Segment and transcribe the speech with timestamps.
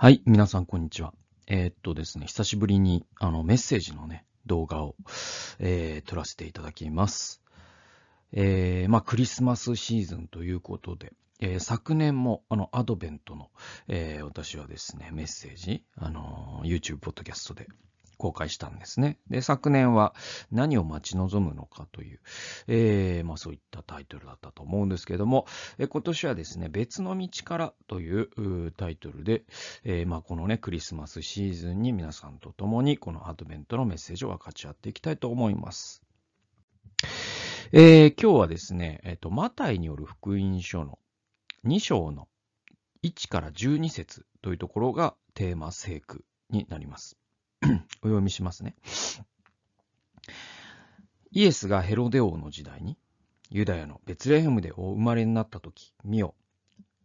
[0.00, 1.12] はい、皆さんこんにちは。
[1.48, 4.94] えーっとですね、久しぶりにあのメッセージのね、動画を、
[5.58, 7.42] えー撮らせていただきます。
[8.30, 13.50] えーまあクリスマスシーズンということで、えー昨年もあのアドベントの、
[13.88, 17.66] えー私はですね、メッセージ、あのー YouTube ポッドキャストで
[18.18, 19.18] 公開したんですね。
[19.30, 20.14] で、昨年は
[20.50, 22.20] 何を待ち望むのかという、
[22.66, 25.46] えーまあそういったタイトルだったと思うんですけども、
[25.78, 29.44] え今年はですね、別の道からというタイトルで、
[29.84, 36.02] えーまあこのね、クリスマスシーズンに皆さんと共にこのアドベントのメッセージを分かち合っていきたいと思います。
[37.72, 40.98] えー今日はですね、えっ、と、マタイによる福音書の
[41.64, 42.28] 2章の
[43.04, 47.16] 1から12節というところがテーマ聖句になります。
[48.02, 48.74] お読みしますね。
[51.30, 52.96] イエスがヘロデ王の時代に、
[53.50, 56.34] ユダヤのベツレヘムでお生まれになったとき、見よ、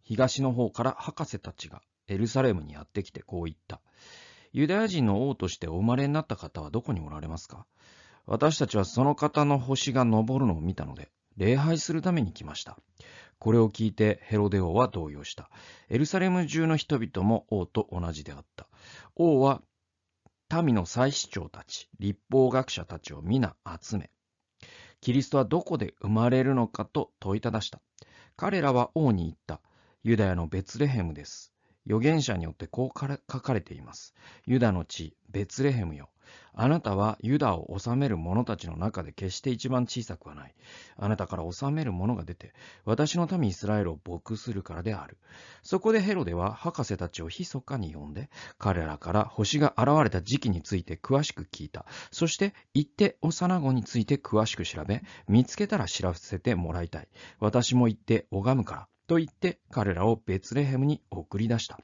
[0.02, 3.80] 東の方から博士たちがエルサレムにやってきてこう言った。
[4.52, 7.66] ユダヤ人の王としてお生まれになった方はどこにおられますか？
[8.26, 12.78] 私たちはその方の星が昇るのを見たので、礼拝するために来ました。
[13.38, 15.50] これを聞いてヘロデ王は動揺した。
[15.88, 18.66] エルサレム中の人々も王と同じであった。
[19.16, 19.60] 王は
[20.62, 24.10] 民の祭司長たち、立法学者たちを皆集め、
[25.00, 27.80] キリストはどこで生まれるのかと問いただした。
[28.36, 29.60] 彼らは王に言った。
[30.02, 31.52] ユダヤのベツレヘムです。
[31.86, 34.14] 預言者によってこう書かれています。
[34.46, 36.08] ユダの地、ベツレヘムよ。
[36.56, 40.54] あなたはユダを治める者たちの中で決して一番小さくはない。
[40.96, 45.18] あなたから治める者が出て、私の民イスラエルを牧するからである。
[45.62, 51.86] そこでヘロデは博士たちを密かに呼んで、彼らから星が現れた時期について詳しく聞いた。
[52.10, 57.08] そして、行って幼子について詳しく調べ、見つけたら知らせてもらいたい。
[57.40, 58.88] 私も行って拝むから。
[59.06, 61.78] と言って彼らをベツレヘムに送り出した。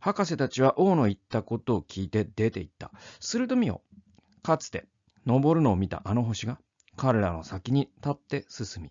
[0.00, 2.90] 博士たちは王の言ったことを聞いて出て行った。
[3.20, 3.82] すると見よ、
[4.48, 4.86] かつて
[5.26, 6.58] 昇るのを見たあの星が
[6.96, 8.90] 彼らの先に立って進み、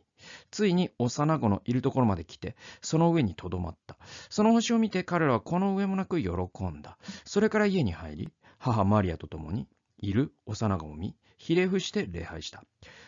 [0.52, 3.98] ついに幼子のいるところまで来て、その上にとどまった。
[4.30, 7.00] その星を見て彼らはこの上もなく喜んだ。
[7.26, 9.68] それから家に入り、母マリアと共に
[9.98, 12.64] いる幼子を見、ひれ伏して礼拝した。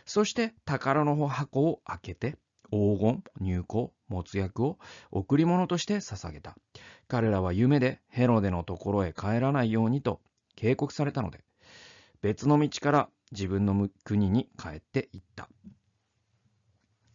[0.08, 2.36] そして宝の箱を開けて、
[2.72, 4.80] 黄金、入香、没薬を
[5.12, 6.56] 贈り物として捧げた。
[7.08, 10.20] 彼らは夢でヘロデのところへ帰らないようにと
[10.56, 11.44] 警告されたので、
[12.22, 15.50] 別の道から自分の国に帰っていった。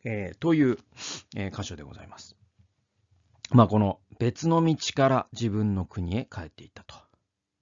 [0.04, 0.78] えーという、
[1.36, 2.36] えー箇所でございます。
[3.50, 6.94] まあ、この別の道から自分の国へ帰っていったと。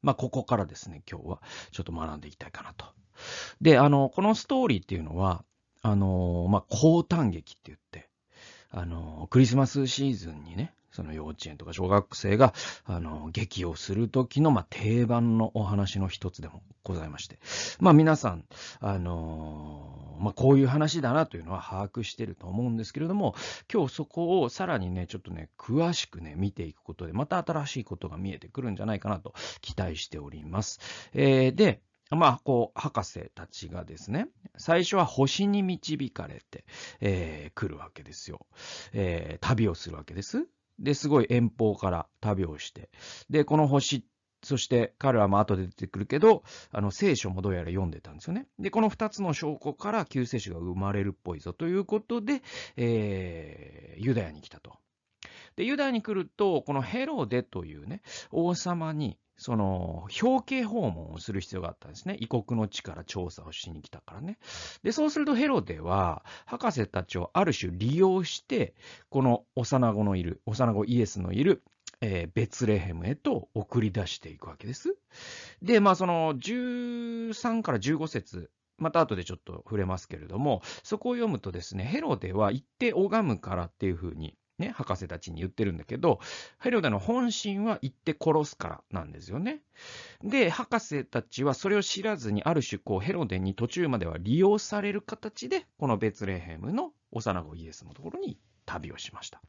[0.02, 2.86] まあ、ここからですね、今日はちょっと学んでいきたいかなと。
[3.60, 5.44] で、あの、このストーリーっていうのは、
[5.82, 8.08] あの、まあ、高誕劇って言って、
[8.70, 12.54] あの、クリスマスシーズンにね、その幼稚園とか小学生が、
[12.84, 17.38] あの、劇をする時の、まあ、定番のお話の一つでもございまして。
[17.80, 18.44] まあ、皆さん、
[18.80, 23.34] あの、まあ、こういう話だなというのは把握してると思うんですけれども、
[23.72, 30.80] 今日そこをさらにね、ちょっとね、詳しくね、見ていくことで、また新しいことが見えてくるんじゃないかなと期待しております。
[31.14, 36.64] えーで、まあ、こう、博士たちがですね、最初は星に導かれて、
[37.00, 38.46] えー来るわけですよ。
[38.92, 40.46] えー旅をするわけです。
[40.78, 42.90] で、すごい遠方から旅をして。
[43.30, 44.04] で、この星、
[44.42, 48.46] そして彼らも後で出てくるけど、あの聖書もどうやら読んでたんですよね。
[48.58, 52.42] で、この2つの証拠から救世主が生まれるっぽいぞということで、
[52.76, 54.72] えーユダヤに来たと。
[55.56, 62.16] で、ユダヤに来ると、このヘロデというね、王様に、その、表敬訪問をする必要があったんですね。
[62.20, 64.38] 異国の地から調査をしに来たからね。
[64.82, 68.74] で、そうするとヘロデは、博士たちをある種利用して、
[69.08, 71.62] この幼子のいる、幼子イエスのいる、
[72.00, 74.96] えーベツレヘムへと送り出していくわけです。
[75.62, 78.50] で、まあ、その、13から15節
[78.82, 86.20] また後でちょっと触れますけれども、そこを読むとですね、ヘロデは行って拝むからっていうふうに、ね、博士たちに言ってるんだけど、
[86.60, 89.62] ヘロデの本心は行って殺すからなんですよね。
[90.22, 99.42] で、博士たちはそれを知らずに、ある種こうヘロデに途中までは利用される形で、このベツレヘムの幼子イエスのところに旅をしました。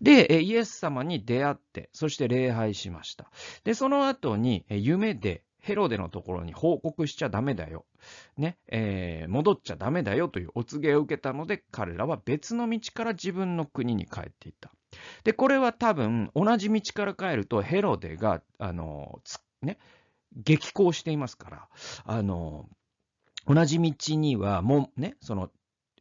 [0.00, 3.30] で、イエス様に出会って、そして礼拝しました。
[3.64, 7.86] で、その後に夢でヘロデのところに報告しちゃダメだよ。
[8.36, 14.70] ね、えー戻っちゃダメだよというお告げを受けたので、彼らは別の道から自分の国に帰っていった。
[15.24, 19.78] で、これは多分、同じ道から帰ると、ヘロデが、あの、つね、
[20.36, 21.68] 激高していますから、
[22.04, 22.68] あの、
[23.48, 25.50] 同じ道には、もうね、その、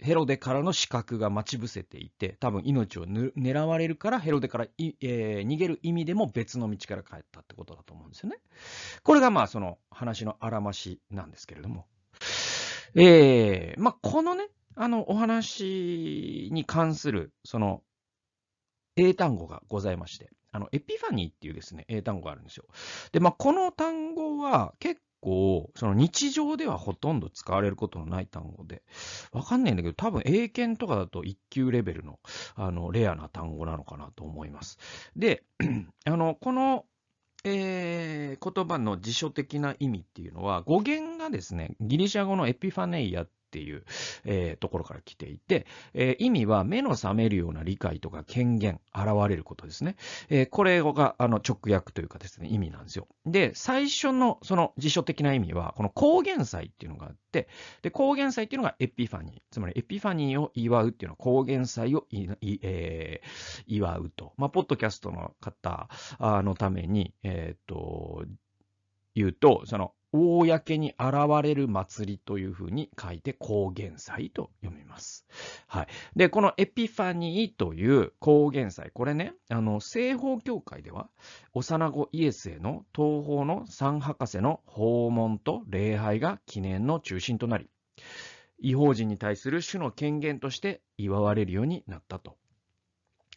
[0.01, 8.37] ヘロデからの死角が待ち伏せていて、多分命を狙われるからヘロデからい、えー、逃げる意味でも別の道から帰ったってことだと思うんですよね。
[9.03, 11.85] これがまあその話のあらましなんですけれども。
[12.95, 17.81] えー、まあこのね、あのお話に関するその
[18.95, 22.65] 英単語がございまして、あのエピファニーっていうですね、英単語があるんですよ。
[23.11, 28.83] で、まあこの単語は結構、その日常ではほとんど使われることのない単語で、
[29.31, 32.19] わかんないんだけど、多分英検とかだと1級レベルの、
[32.55, 34.77] あの、レアな単語なのかなと思います。
[35.15, 35.43] で、
[36.05, 36.85] あの、この、
[37.43, 43.83] えー、言葉の辞書的な意味っていうのは、語源がですね、ギリシャ語のエピファネイアっっていう、
[44.25, 49.95] えー、ところから来ていて、えー、意味は目の覚めるような理解とか権限、現れることですね。
[50.29, 53.07] えー、これがあの直訳というかですね、意味なんですよ。
[53.25, 57.47] で、最初のその辞書的な意味は、この高原祭っていうのがあって、
[57.81, 59.41] で、高原祭っていうのがエピファニー。
[59.51, 64.33] つまりエピファニーを祝うっていうのは高原祭を、えー、祝うと。
[64.35, 65.87] まあ、ポッドキャストの方
[66.19, 68.25] のために、えっ、と、
[69.15, 71.13] 言うと、その、公に現
[71.43, 75.25] れる祭りというふうに書いて高原祭と読みます。
[75.67, 75.87] はい。
[76.15, 81.09] で、このエピファニーという高原祭、これね、あの、西方教会では、
[81.53, 87.69] 幼子イエスへの東方の三博士の訪問と礼拝が記念の中心となり、
[88.59, 92.37] 違法人に対する主の権限として祝われるようになったと。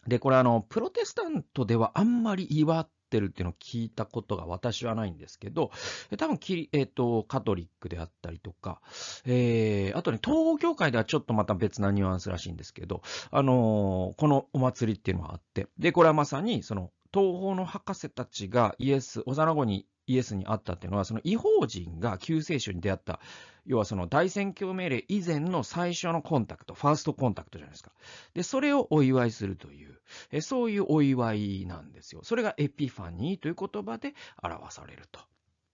[0.06, 5.70] で、これあの、プロテスタントではあんまり祝っってるっていうのを聞いたことが私はないんですけど、
[6.18, 8.80] 多分キ、えっ、ー、と、カトリックであったりとか、
[9.24, 23.20] えー、あとね、東方教会ではちょっとまた別なニュアンスらしいんですけど、あのー、このお祭りっていうのがあって、で、これはまさに、その、東方の博士たちがイエス、幼子にイエスに会ったっていうのは、その違法人が救世主に出会った、
[23.68, 27.92] 要はその大宣教命令以前の最初のコンタクト、ファーストコンタクトじゃないですか。
[28.32, 30.00] で、それをお祝いするという、
[30.32, 32.22] えそういうお祝いなんですよ。
[32.24, 35.20] それがエピファニーという言葉で表されると。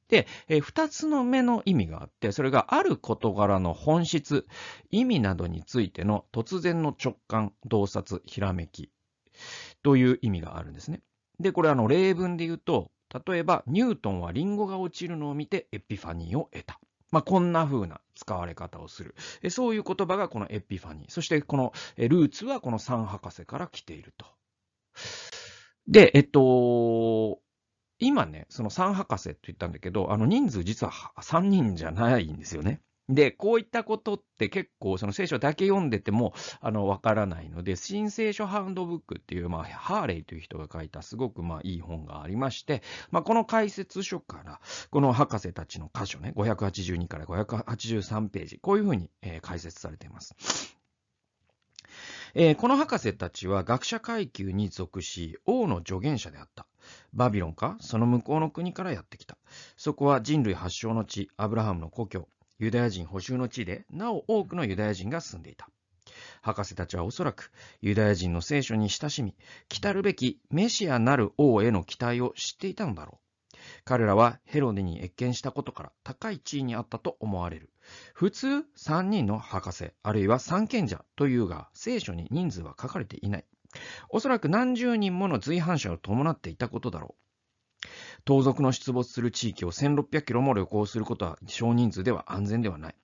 [0.08, 4.44] で、え二つの目の意味があって、それがある事柄の本質、
[4.90, 8.90] 意味などについての突然の直感、洞察、ひらめき
[9.84, 11.00] という意味があるんですね。
[11.38, 12.90] で、これあの例文で言うと、
[13.26, 16.80] 例えば、ニュートンはリンゴが落ちるのを見てエピファニーを得た。
[17.14, 19.14] まあ、こんな風な使われ方をする。
[19.50, 21.10] そういう言葉がこのエピファニー。
[21.10, 24.26] そしてこのルーツはこの三博士から来ていると。
[25.86, 27.40] で、えっと、
[28.00, 32.80] 今ね、その三博士って言ったんだけど、あの人数実は3人じゃないんですよね。
[33.08, 44.60] で、こういったことって結構その聖書だけ読んでてもあのわからないので、新聖書ハンドブックっていう、まあ、ハーレイという人が書いたすごくまあいい本がありまして、まあ、この解説書から、
[44.90, 50.34] この博士たちの箇所ね、582から583ページ、こういうふうに、えー、解説されています。
[52.36, 56.66] えー、この博士たちは学者階級に属し、王の助言者であった。
[57.12, 59.38] バビロンか、その向こうの国からやってきた。
[59.76, 62.28] そこは人類発祥の地、アブラハムの故郷。
[62.58, 65.68] ユダヤ人補修の地で、なお多くのユダヤ人が住んでいた。
[66.42, 69.34] 博士たちはおそらくユダヤ人の聖書に親しみ、
[69.68, 73.24] 来たるべきメシアなる王への期待を知っていたのだろう。
[73.84, 77.70] 彼らはヘロデに謁見したことから高い地位にあったと思われる。
[78.14, 83.44] 普通3人の博士、あるいは三賢者というが、聖書に人数は書かれていない。
[84.10, 87.23] おそらく何十人もの随伴者を伴っていたことだろう。
[88.24, 92.94] 盗賊の出没する地域を1600キロも旅行することは少人数では安全ではない。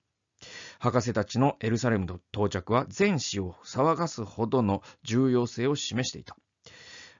[0.79, 6.35] 博士たちのエルサレムの到着は全市を騒がすほどの重要性を示していた。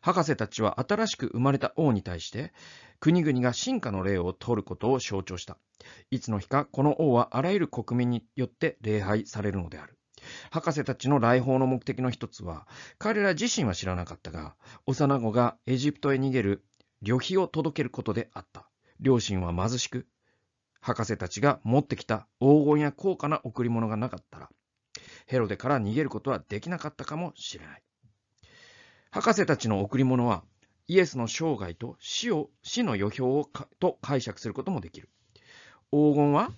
[0.01, 2.53] 博士たちは新しく生まれた王に対して、
[2.99, 5.57] 国々が進化の例を取ることを象徴した。
[6.09, 9.95] いつの日か、この王はあらゆる国民によって礼拝されるのである。
[10.49, 12.67] 博士たちの来訪の目的の一つは、
[12.97, 14.55] 彼ら自身は知らなかったが、
[14.87, 16.63] 幼子がエジプトへ逃げる
[17.01, 18.67] 旅費を届けることであった。
[18.99, 20.07] 両親は貧しく、
[20.79, 24.49] 博士たちが持ってきた黄金や高価な贈り物がなかったら、
[25.25, 27.83] ヘロデから逃げることはできなかったかもしれない。
[29.11, 30.43] 博士たちの贈り物は、
[30.87, 35.09] イエスの生涯と死を、死の予表をと解釈することもできる。
[35.91, 36.51] 黄金は、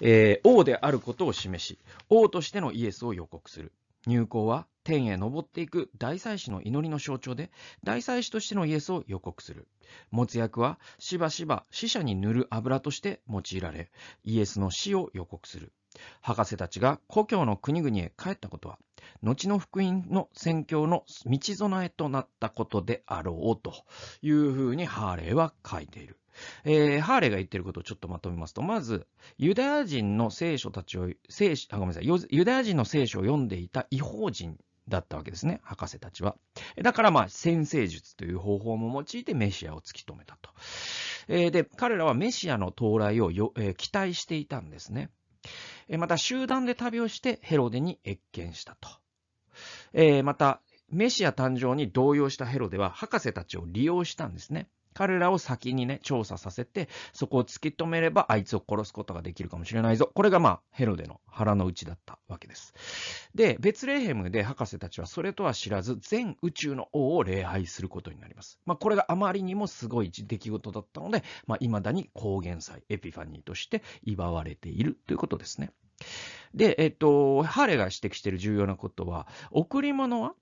[0.00, 1.78] えー、王であることを示し、
[2.10, 3.72] 王としてのイエスを予告する。
[4.06, 7.50] 入港は天へ昇っていく大祭司の祈りの象徴で、
[7.82, 9.66] 大祭司としてのイエスを予告する。
[10.10, 13.90] 持つ役はしばしば死者に塗る油として用いられ、
[14.24, 15.72] イエスの死を予告する。
[16.20, 18.78] 博士たちが故郷の国々へ帰ったことは、
[19.22, 23.72] 後の福音の宣教の道備えとなったことであろうと
[24.22, 26.18] いうふうにハーレーは書いている。
[26.64, 29.06] えー、ハーレーが言っていることをちょっとまとめますと、まず、
[29.38, 36.36] ユダヤ人の聖書たちを、聖あごめんなさい、ユダヤ人の聖書を読んでいた違法人だったわけですね、博士たちは。
[36.82, 40.50] だからまあ、先生術という方法も用いてメシアを突き止めたと。
[41.28, 45.10] えー、で、彼らはメシアの到来をよ、えー、期待していたんですね。
[45.88, 48.88] えー、また、集団で旅をしてヘロデに謁見したと。
[49.92, 50.60] えまた、
[50.90, 54.68] メシア誕生に動揺したヘロデは博士たちを利用したんですね。
[54.94, 60.10] 彼らを先にね、調査させて、そこを突き止めれば、あいつを殺すことができるかもしれないぞ。
[60.14, 62.72] これがまあ、ヘロデの腹の内だったわけです。
[63.34, 68.58] で、ベツレヘムで博士たちはそれとは知らず、全宇宙の王を礼拝することになります。
[68.64, 75.72] まあ、これがあまりにもすごい出来事だったので、まあ、未だに高原祭、エピファニーとして祝われているということですね。
[76.54, 80.34] で、えっと、ハーレが指摘している重要なことは、贈り物は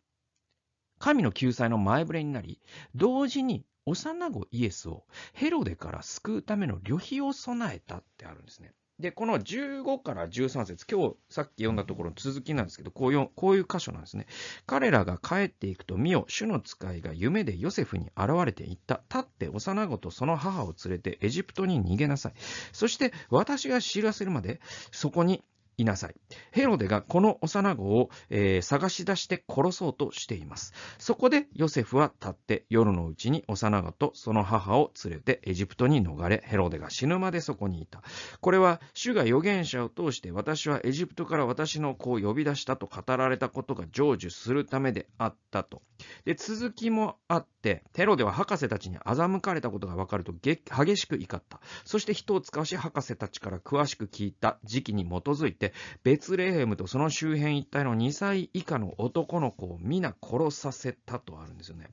[0.98, 2.60] 神の救済の前触れになり、
[2.94, 8.72] 同時に幼子イエスをヘロデから救うための旅費を備えたってあるんですね。
[9.02, 14.26] で、この15から13節、今日さっき読んだところの続きなんですけど、こういうこういう箇所なんですね。
[14.64, 19.02] 彼らが帰っていくと、見よ、主の使いが夢でヨセフに現れていった。
[19.08, 22.32] 立って幼子とその母を連れてエジプトに逃げなさい。
[22.72, 24.60] そして私が知らせるまで、
[24.92, 25.42] そこに
[25.76, 26.14] いなさい。
[26.50, 30.72] ヘロデがこの幼子を、えー、探し出して殺そうとしています。
[30.98, 38.02] そこでヨセフは立って夜のうちに幼子とその母を連れてエジプトに逃れ、ヘロデが死ぬまでそこにいた。
[38.40, 45.82] これは主が預言者を通して私はエジプトから私の子を呼び出したと語られたことが成就するためであったと。
[46.24, 51.60] で、続きもあって、ヘロデは博士たちに欺かれたことが分かると激しく怒った。
[51.84, 55.61] そして人を使わし博士たちから詳しく聞いた時期に基づいて、
[56.02, 61.90] ベツレヘムとその周辺一帯の2歳以下の男の子を皆殺させたとあるんですよね。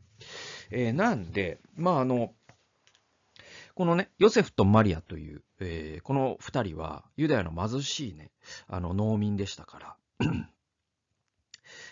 [0.72, 2.34] えー、なんで、まああの、
[3.76, 8.32] このね、ヨセフとマリアという、えー、この二人はユダヤの貧しいね、
[8.68, 9.96] あの農民でしたから、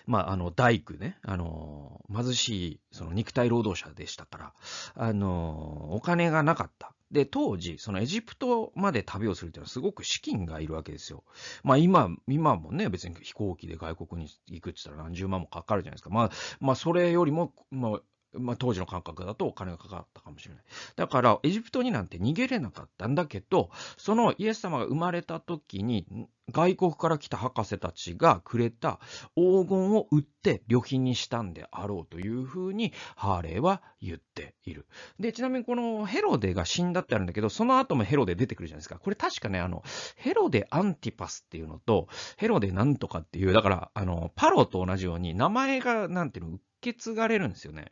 [0.06, 4.54] まあ、あの、大工ね、あの、貧しい、その肉体労働者でしたから、
[4.96, 6.94] あの、お金がなかった。
[7.12, 11.24] で、当時、そのエジプトまで旅をするというのはすごく資金がいるわけですよ。
[11.64, 16.10] まあ今、今もね、別に飛行機で外国に行くって言ったら何十万もかかるじゃないですか。
[16.10, 18.02] まあ、まあそれよりも、まあ、
[18.40, 20.64] まあ、当時の感覚だとお金がかかったかもしれない。
[20.96, 26.06] だから、エジプトになんて逃げれなかったんだけど、そのイエス様が生まれた時に、
[26.52, 29.00] 外国から来た博士たちがくれた
[29.36, 34.88] 黄金を売って旅費にしたんであろうというふうにハーレーは言っている。
[35.20, 38.98] で、ちなみにこのヘロデが死んだってあるんだけど、その後もヘロデ出てくるじゃないですか。
[38.98, 39.84] これ確かね、あの、
[40.16, 47.92] ヘロデアンティパスっていうのと、ヘロデなんとかっていう、だから、あの、パロと同じように名前が、なんていうの、受け継がれるんですよね。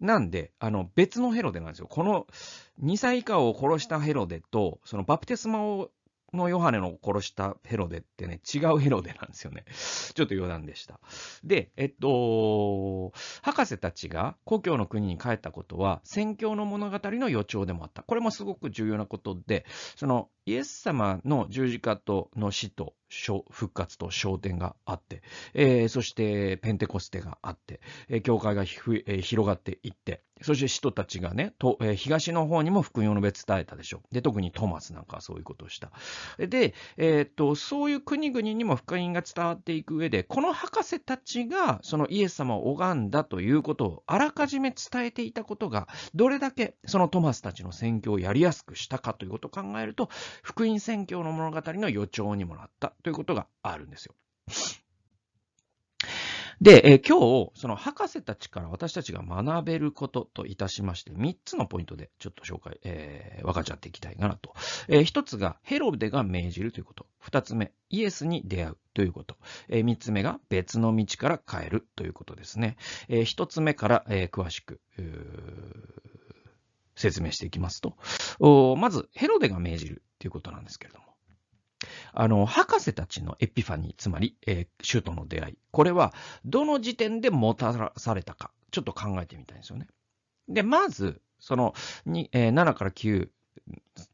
[0.00, 1.86] なんで、あの、別のヘロデなんですよ。
[1.88, 2.26] この
[2.82, 5.90] 2歳以下を殺したヘロデと、そのバプテスマを
[6.36, 9.64] のヨハネの殺したヘロデってね、違うヘロデなんですよね。
[10.14, 11.00] ちょっと余談でした。
[11.44, 18.02] で、えっと、博士たちが故郷の国に帰ったことは、宣教の物語の予兆でもあった。
[18.02, 19.64] これもすごく重要なことで、
[19.96, 25.22] その、イエス様の十字架との死と復活と昇天があって、
[25.54, 34.14] えー、そしてペンテコステがあって、えー、教会がひふ、えー、広がっていって、そして使徒たちがね、とえー、東の方にも福音の別伝えたでしょう。
[34.14, 35.90] で、特にトマスなんかはそういうことをした。
[36.38, 50.10] で、えー、っと、そういう国々にも福音が伝わっていく上で、この博士たちがそのイエス様を拝んだということをあらかじめ伝えていたことが、どれだけそのトマスたちの宣教をやりやすくしたかということを考えると、
[50.42, 54.16] 福音宣教の物語の予兆にもなったということがあるんですよ。
[56.60, 64.54] で、え、今日、その博士たちから私たちが学べることといたしまして、3つのポイントでちょっと紹介、えー、分かっち合っていきたいかなと。
[64.88, 67.06] えー、1つが、ヘロデが命じるということ。
[67.22, 69.36] 2つ目、イエスに出会うということ。
[69.68, 72.76] えー、3つ目が、別の道から変えるということですね。
[73.06, 74.80] えー、1つ目から、え、詳しく、
[76.96, 81.15] 説明していきますと、まず、ヘロデが命じるということなんですけれども、
[82.12, 85.58] あの、博士たちのエピファニー、つまり、えー、主との出会い。
[85.70, 86.14] これは、
[86.44, 89.86] どの時点でもたらされたか、ちょっと考えてみたいんですよね。
[90.48, 91.74] で、まず、その、
[92.06, 93.28] にえー、7から9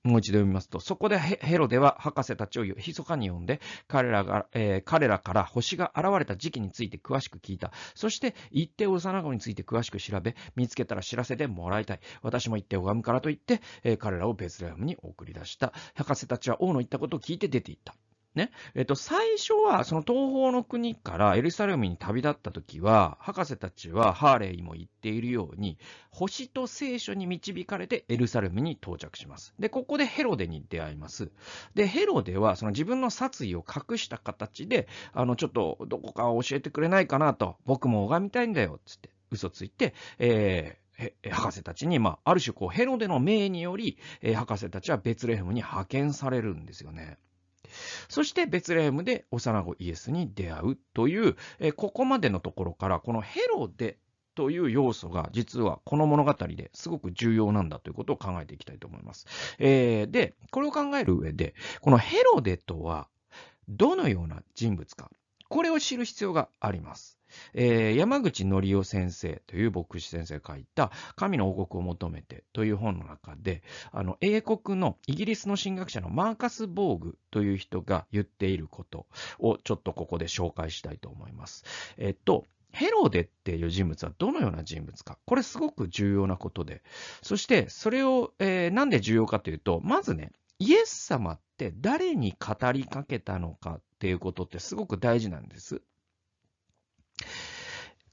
[0.05, 7.73] もう一度読みますと、そこでヘロデは博士たちを密かに呼んで、彼らが、えー、彼らから星が現れた時期について詳しく聞いた。
[7.95, 12.01] そして、一定幼子について詳しく調べ、見つけたら知らせてもらいたい。
[12.23, 15.73] 私も行って拝むからと言って、えー、彼らをベツレハムに送り出した。
[15.95, 17.95] 博士たちは王の言ったことを聞いて出て行った。
[18.35, 18.51] ね。
[18.75, 25.79] えっと、最初は、その東方の国からエルサレムに旅立った時は、博士たちはハーレイも言っているように、
[26.11, 29.55] 星と聖書に導かれてエルサレムに到着します。
[29.59, 31.31] で、ここでヘロデに出会います。
[31.75, 47.19] で、ヘロデは、その自分の殺意を隠した形で、あの、ちょっと、どこか教えてくれないかなと、僕も拝みたいんだよ、つって、嘘ついて、えー、博士たちに、まあ、ある種こうヘロデの命により、え、博士たちはベツレヘムに派遣されるんですよね。
[48.09, 53.99] そしてベツレヘムで幼子イエスに出会うという、えここまでのところから、このヘロデ
[54.35, 59.27] という要素が実はこの物語ですごく重要なんだということを考えていきたいと思います。
[59.59, 63.09] えー、で、これを考える上で、このヘロデとは
[63.69, 65.11] どのような人物か、
[65.49, 67.19] これを知る必要があります。
[67.55, 73.63] えー、山口則夫先生という牧師先生が書いた神の王国を求めてという本の中で、
[73.93, 79.07] あの、英国のイギリスの神学者のマーカス・ボーグという人が言っていること
[79.39, 81.65] をちょっとここで紹介したいと思います。
[81.99, 85.19] えっと、ヘロデっていう人物はどのような人物か。
[85.27, 86.83] これすごく重要なことで。
[87.23, 95.83] そしてそれを、えー、なんで重要かというと、まずね、イエス様って誰に語りかけたのかっていうことってすごく大事なんです。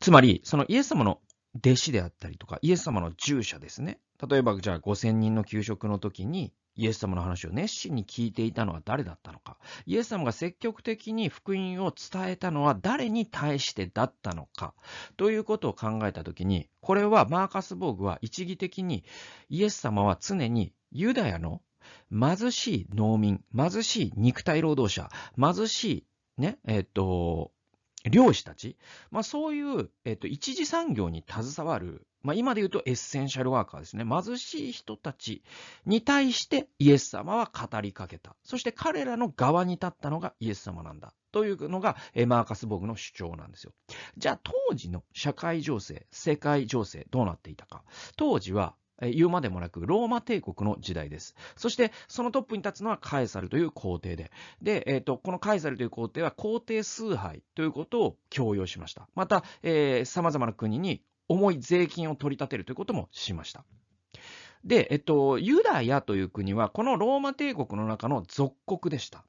[0.10, 1.20] つまり、そのイエス様の
[1.56, 4.00] 弟子であったりとか、イエス様の従者ですね。
[4.28, 9.60] 例えば、じゃあ5000人の給食の時に、イエス様の話を熱心に聞いていたのは誰だったのか。
[9.86, 14.74] イエス様が積極的に福音を伝えたのは誰に対してだったのか。
[15.16, 19.04] ということを考えたときに、これはマーカス・ボーグは一義的に
[19.50, 21.62] イエス様は常にユダヤの
[22.12, 25.84] 貧しい農民、貧しい肉体労働者、貧し
[26.38, 27.52] いね、えっ、と、
[28.10, 28.78] 漁師たち、
[29.12, 34.04] まあ、そういう、えっと、一次産業に携わる、まあ、今で言うとエッセンシャルワーカーですね。
[34.06, 35.44] 貧しい人たち
[35.86, 38.36] に対してイエス様は語りかけた。
[38.44, 41.14] そして彼らの側に立ったのがイエス様なんだ。
[41.32, 41.96] というのが、
[42.28, 43.72] マーカス・ボグの主張なんですよ。
[44.18, 47.84] じゃあ当時の社会情勢、世界情勢どうなっていたか。
[48.18, 51.36] 当時は言うまでもなく、ローマ帝国の時代です。
[51.56, 59.08] そして、そのトップに立つのはカエサルという皇帝で、で、えっ、ー、と、このカエサルという皇帝は皇帝崇拝ということを強要しました。
[59.16, 63.64] また、えー、様々な国に重い税金を取り立てるということもしました。
[64.66, 69.24] で、えっと、ユダヤという国は、このローマ帝国の中の属国でした。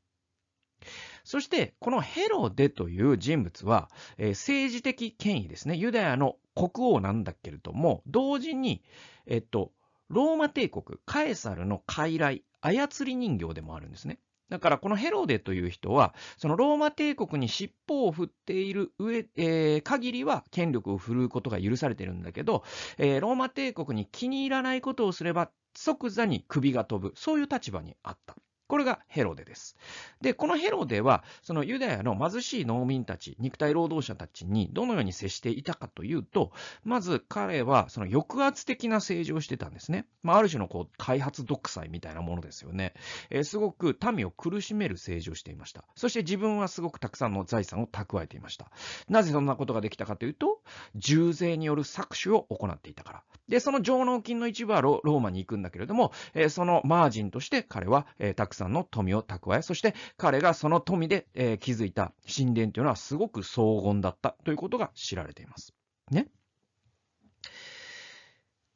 [1.25, 5.77] そして、このヘロデという人物は、えー、政治的権威ですね。
[5.77, 8.83] ユダヤの国王なんだけれども、同時に、
[9.27, 9.73] えっと、
[10.09, 14.19] ローマ帝国、カエサルの傀儡、操り人形でもあるんですね。
[14.51, 22.65] だからこのヘロデという人は、そのローマ帝国に尻尾を振っている上、えー、限りは権力を振るうことが許されてるんだけど、
[22.99, 28.37] えー、ローマ帝国に気に入らないことをすれば即座に首が飛ぶ、そういう立場にあった。
[28.71, 29.77] これがヘロデです。
[30.21, 36.53] で、このヘロデは、そのユダヤの貧しい農民たち、肉体労働者たちにどのように接していたかというと、
[36.85, 40.07] まず彼はその抑圧的な政治をしてたんですね。
[40.23, 42.95] まあ、ある種のこう開発独裁みたいなものですよね。
[43.31, 45.85] えー、すごく民を苦しめる政治をしていました。
[45.97, 48.71] そして自分はすごくたくさんの財産を蓄えていました。
[49.09, 50.63] なぜそんなことができたかというと、
[50.95, 53.23] 重税による搾取を行っていたから。
[53.49, 65.75] で、その上納金の一部はローマに行くんだけれども、えー、そのマージンとして彼は、えー、たくさんさんの富を蓄え、そして彼がその富で、えー、築いた神殿というのはすごく荘厳だったということが知られています。
[66.11, 66.29] ね。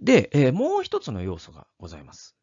[0.00, 2.34] で、えー、もう一つの要素がございます。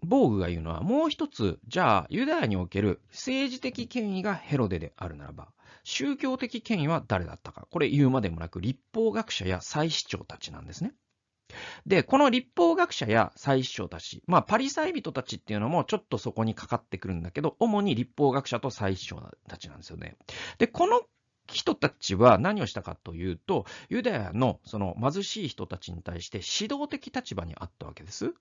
[0.00, 5.48] 防具が言うのは、もう一つ、じゃあ、ユダヤにおける政治的権威がヘロデであるならば、
[5.82, 7.66] 宗教的権威は誰だったか。
[7.70, 10.94] これ言うまでもなく、立法学者や祭司長たちなんですね。
[11.86, 20.16] で、この立法学者や祭司長たち、まあ、パリサイ人たちっていうのもちょっとそこにかかってくるんだけど、主に立法学者と祭司長たちなんですよね。
[20.58, 21.00] で、この
[21.50, 28.34] 人たちは何をしたかというと、ユダヤのその貧しい人たちに対して指導的立場にあったわけです。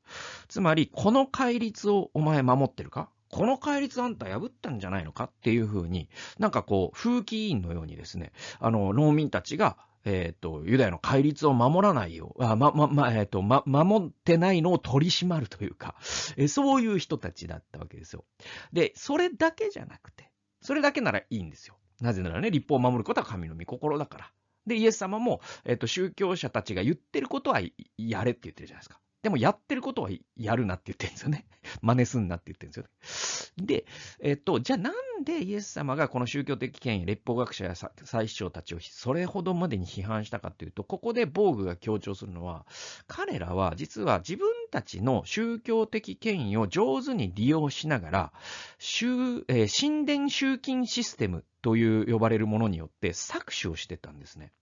[0.50, 3.10] つまり、この戒律をお前守ってるか？
[3.30, 5.26] この戒律あんた破ったんじゃないのか？
[5.26, 15.96] っていうふうに、なんかこう、風紀委員のようにですね、あの、農民たちがえっ、ー、と、ユダヤの戒律を守らないよう、あま、ま、ま、えっ、ー、と、ま、守ってないのを取り締まるというか、
[16.38, 18.24] えそういう人たちだったわけですよ。
[18.72, 21.78] で、それだけじゃなくて、それだけならいいんですよ。
[22.00, 24.32] なぜならね、立法を守ることは神の御心だから。
[24.66, 27.60] で、イエス様も、えっ、ー、と、宗教者たちが言ってることは
[27.98, 29.00] やれって言ってるじゃないですか。
[29.28, 31.46] でもやってることはやるなって言ってるんですよね。
[31.84, 33.66] 真似すんなって言ってるんですよね。
[33.66, 33.86] で、
[34.22, 42.66] えっと、じゃあなんでイエス様がこの宗教的権威、列法学者や祭司長たちをそれほどまでに批判したかというと、ここで防具が強調するのは、
[43.06, 48.34] 彼らは実は自分たちの宗教的権威を上手に利用しながら、
[48.80, 49.08] 宗
[49.50, 54.54] えー、神殿集金システムという呼ばれるものによって搾取をしてたんですね。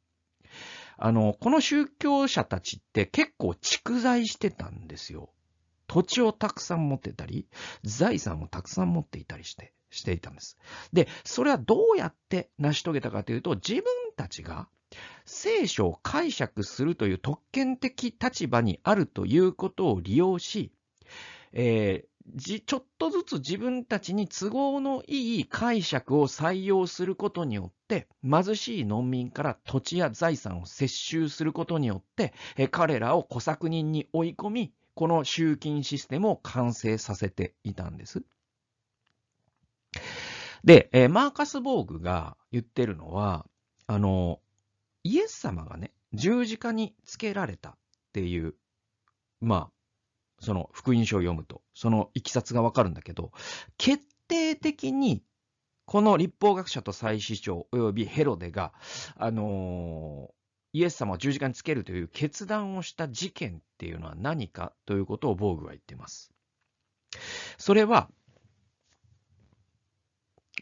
[0.98, 5.30] あの、この宗教者たちって結構蓄財してたんですよ。
[5.88, 7.48] 土地をたくさん持ってたり、
[7.84, 10.58] 財産をたくさん持っていたりして、していたんです。
[10.94, 13.84] で、それはどうやって成し遂げたかというと、自分
[14.16, 14.68] たちが
[15.26, 20.72] 聖書を解釈するという特権的立場にあるということを利用し、
[21.54, 38.24] えー、じ、ちょっとずつ自分たちに都合のいい解釈を採用することによって、貧しい農民から土地や財産を接収することによって、え彼らを小作人に追い込み、この集金システムを完成させていたんです。
[40.64, 43.46] で、えマーカス・ボーグが言ってるのは、
[43.86, 44.42] あの、
[45.04, 47.74] イエス様がね、十字架につけられたっ
[48.14, 48.56] ていう、
[49.42, 49.75] まあ、
[50.40, 53.32] その福音書を読むと、そのいきさつがわかるんだけど、
[53.78, 55.24] 決定的に、
[55.86, 58.74] この立法学者と祭司長及びヘロデが、
[59.16, 66.34] あのー、イエス様を十字架につけるという決断をした事件っていうのは何かということを防具は言っています。
[67.58, 68.10] それは、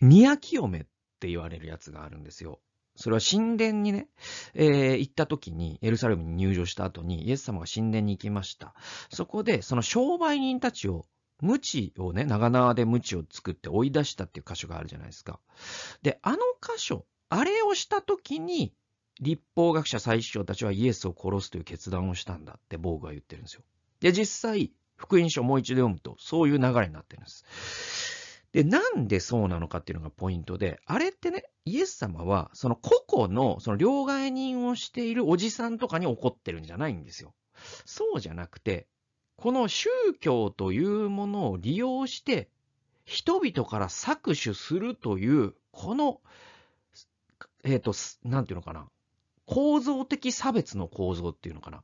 [0.02, 0.86] 宮清めっ
[1.20, 2.60] て言われるやつがあるんですよ。
[2.96, 4.08] それは神殿にね、
[4.54, 8.76] えー、行った時に、エルサレムに入場した後に、イエス様が神殿に行きました。
[9.10, 11.06] そこで、その商売人たちを、
[11.42, 15.40] 無知をね、長縄で無知を作って追い出したっていう箇所があるじゃないですか。
[16.04, 18.74] で、あの箇所、あれをした時に、
[19.20, 23.64] 立法学者最司長たちはイエスを殺すという決断をしたんだってボーグは言ってるんですよ。
[24.00, 28.13] で、実際、福音書をもう一度読むと、そういう流れになってるんです。
[28.54, 37.34] で、なんでそうなのかっていうのがポイントで、あれってね、イエス様は、その個々の、その両替人をしているおじさんとかに怒ってるんじゃないんですよ。
[37.86, 38.88] そうじゃなくて、
[39.38, 39.90] この宗
[40.20, 42.50] 教というものを利用して、
[43.06, 46.22] 人々から搾取するという、この、
[47.64, 48.88] えっ、ー、と、なんていうのかな。
[49.54, 51.84] 構造的差別の構造っていうのかな。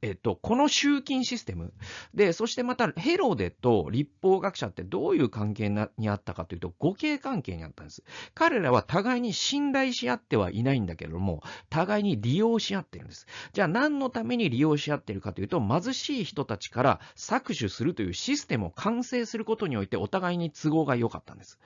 [0.00, 1.72] えっと、この集金システム。
[2.14, 8.04] で、そしてまたヘロデと立法学者ってどういう関係にあったかというと、互恵関係にあったんです。
[8.34, 13.26] 彼らは互いに信頼し合ってはいないんだけれども、互いに利用し合ってるんです。
[13.52, 21.58] じゃあ何のために利用し合ってるかというと、貧しい人たちから搾取するというシステムを完成することにおいてお互いに都合が良かったんです。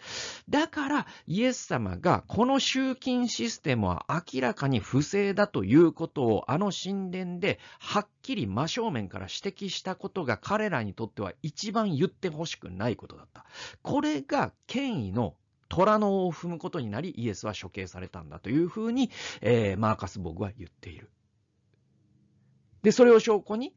[0.48, 13.44] だから、イエス様がこの集金システムは明らかに不正だということをあの神殿ではっきり真正面から指摘したことが彼らにとっては一番言ってほしくないことだった。
[13.82, 15.34] これが権威の
[15.68, 21.10] 虎の尾を踏むことになり、イエスは処刑されたんだというふうに、えー、マーカス・ボグは言っている。
[22.82, 23.74] で、それを証拠に、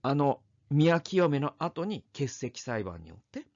[0.00, 0.38] あの、
[0.70, 3.46] 宮清めの後に欠席裁判によって、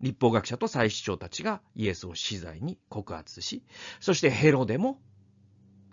[0.00, 3.64] 立法学者と祭司長たちがイエスを死罪に告発し、
[3.98, 5.00] そしてヘロデも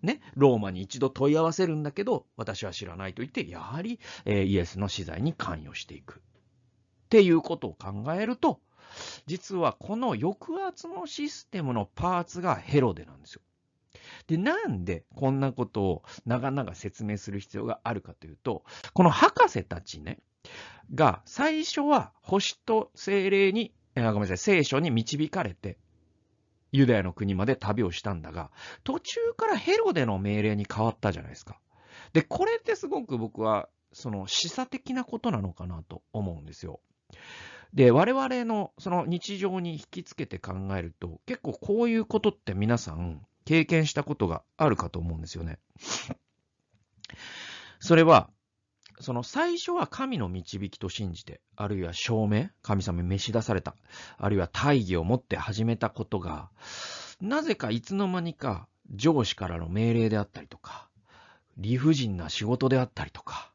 [0.02, 6.16] ね、ローマに一度問い合わせるんだけど、私は知らないと言って、やはり、えー、イエスの死罪に関与していく。
[6.18, 6.22] っ
[7.10, 8.62] ていうことを考えると、
[9.26, 13.42] 実はこの抑圧のシステムのパーツがヘロデなんですよ。
[14.28, 20.20] で、なんでこんなことを長々説明する必要があるかというと、この博士たちね、
[20.94, 25.78] が最初は星と精霊に、ごめんなさい、聖書に導かれて、
[26.72, 28.52] ユダヤの国まで旅をしたんだが、
[28.84, 31.60] 途中からヘロデの命令に変わったじゃないですか。
[32.14, 36.80] で、これってすごく僕は、その示唆的なことなのかなと思うんですよ。
[37.74, 45.60] で、我々のその日常に引きつけて考えると、結構こういうことって皆さん経験したことがあるかと思うんですよね。
[47.80, 48.30] それは、
[49.00, 53.76] その最初は神の導きと信じて、あるいは証明、神様に召し出された、
[54.18, 56.50] あるいは大義を持って始めたことが、
[57.22, 60.90] なぜかいつの間にか上司からの命令であったりとか、
[61.58, 63.52] 理不尽な仕事であったりとか、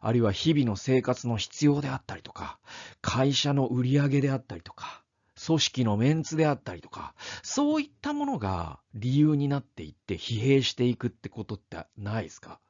[0.00, 2.58] あるいは日々の生活の必要であったりとか、
[3.00, 5.01] 会社の売り上げであったりとか、
[5.44, 12.60] 組織のメンツであったりとか、そういったものが理由になっていって疲弊していくってことってないですか？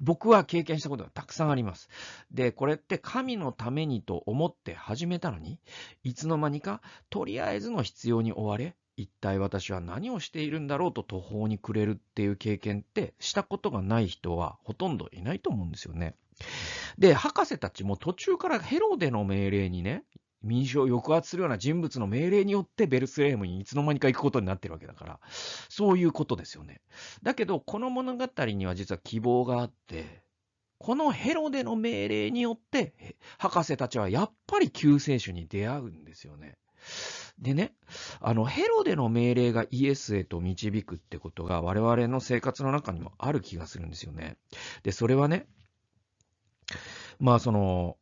[0.00, 1.88] 僕は経験したことがたくさんあります。
[2.30, 5.58] で、これって神のためにと思って始めたのに、
[6.04, 16.16] いつの間にかとりあえずの必要に追われ、一体私は何をしているんだろうと途方に暮れるっていう経験ってしたことがない人はほとんどいないと思うんですよね。
[16.98, 20.04] で、博士たちも途中からヘロデの命令にね、
[20.46, 25.20] 民衆を抑圧するような人物の命令によってベルスレームにいつの間にか行くことになってるわけだから、
[25.68, 26.80] そういうことですよね。
[27.22, 30.22] だけど、この物語には実は希望があって、
[30.78, 36.58] このヘロデの命令によって、博士たちはやっぱり救世主に出会うんですよね。
[37.38, 37.74] でね、
[38.20, 44.36] あの、ヘロデの命令がイエスへと導くってことが我々の生活の中にもある気がするんですよね。
[44.82, 45.46] で、それはね、
[47.18, 47.96] まあその、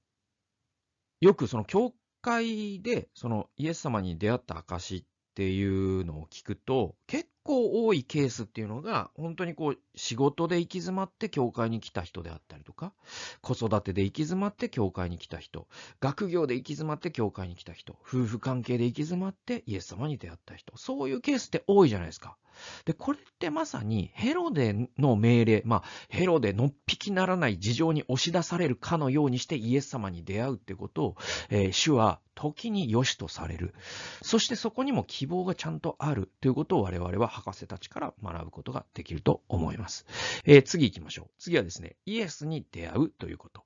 [1.20, 1.94] よくその教
[2.24, 12.92] 会でそのイエス様に出会った証っていうのを聞くと、結構多いケースっていうのが、本当にこう、仕事で行き詰まって教会に来た人であったりとか、
[13.40, 15.66] 子育てで行き詰まって教会に来た人、
[16.00, 22.36] 学業で行き詰まって教会に来た人、夫婦関係で行き詰まってイエス様に出会った人、そういうケースって多いじゃないですか。
[22.84, 31.16] で、これってまさにヘロデの命令、まあ、ヘロデのっぴきならない事情に押し出されるかのようにしてイエス様に出会うってことを、
[31.50, 33.74] えー、主は時に良しとされる。
[34.22, 40.06] そしてそこにも希望がちゃんとあるということを我々は博士たちから学ぶことができると思います。
[40.44, 41.30] えー、次行きましょう。
[41.38, 43.64] 次はですね、イエスに出会うということ。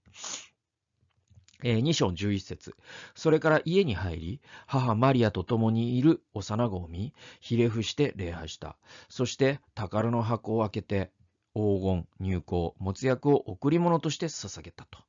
[1.65, 2.77] えー、2章11節
[3.15, 8.77] それから家に入り、母マリアと共にいる幼子を見、ひれ伏して礼拝した。
[9.09, 11.11] そして宝の箱を開けて、
[11.55, 15.01] 黄金、入香、没薬を贈り物として捧げたと。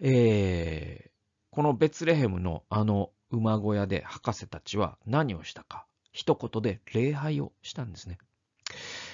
[0.00, 1.10] えー、
[1.50, 5.86] このベツレヘムのあの馬小屋で博士たちは何をしたか。
[6.12, 8.18] 一言で礼拝をしたんですね。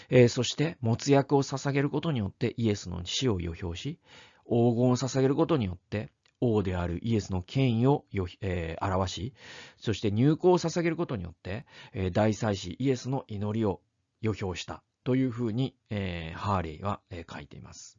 [0.09, 3.99] えー、そして、没薬を捧げることによってイエスの死を予表し、
[4.45, 8.05] 黄金を捧げることによって王であるイエスの権威を、
[8.41, 9.35] えー、表し、
[9.79, 13.81] そして入港を捧げることによって、えー、大祭司イエスの祈りを
[14.21, 17.99] 予表したというふうに、えー、ハーレイは、えー、書いています。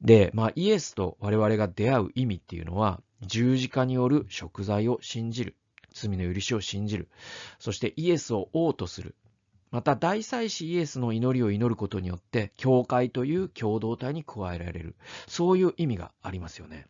[0.00, 5.56] で、まあ、イエスと我々が出会う意味っていうのは、十字架による贖罪を信じる。
[5.92, 7.08] 罪の許しを信じる。
[7.58, 9.16] そしてイエスを王とする。
[9.70, 14.96] また大祭司イエスの祈りを祈ることによって、教会という共同体に加えられる。
[15.26, 16.86] そういう意味がありますよね。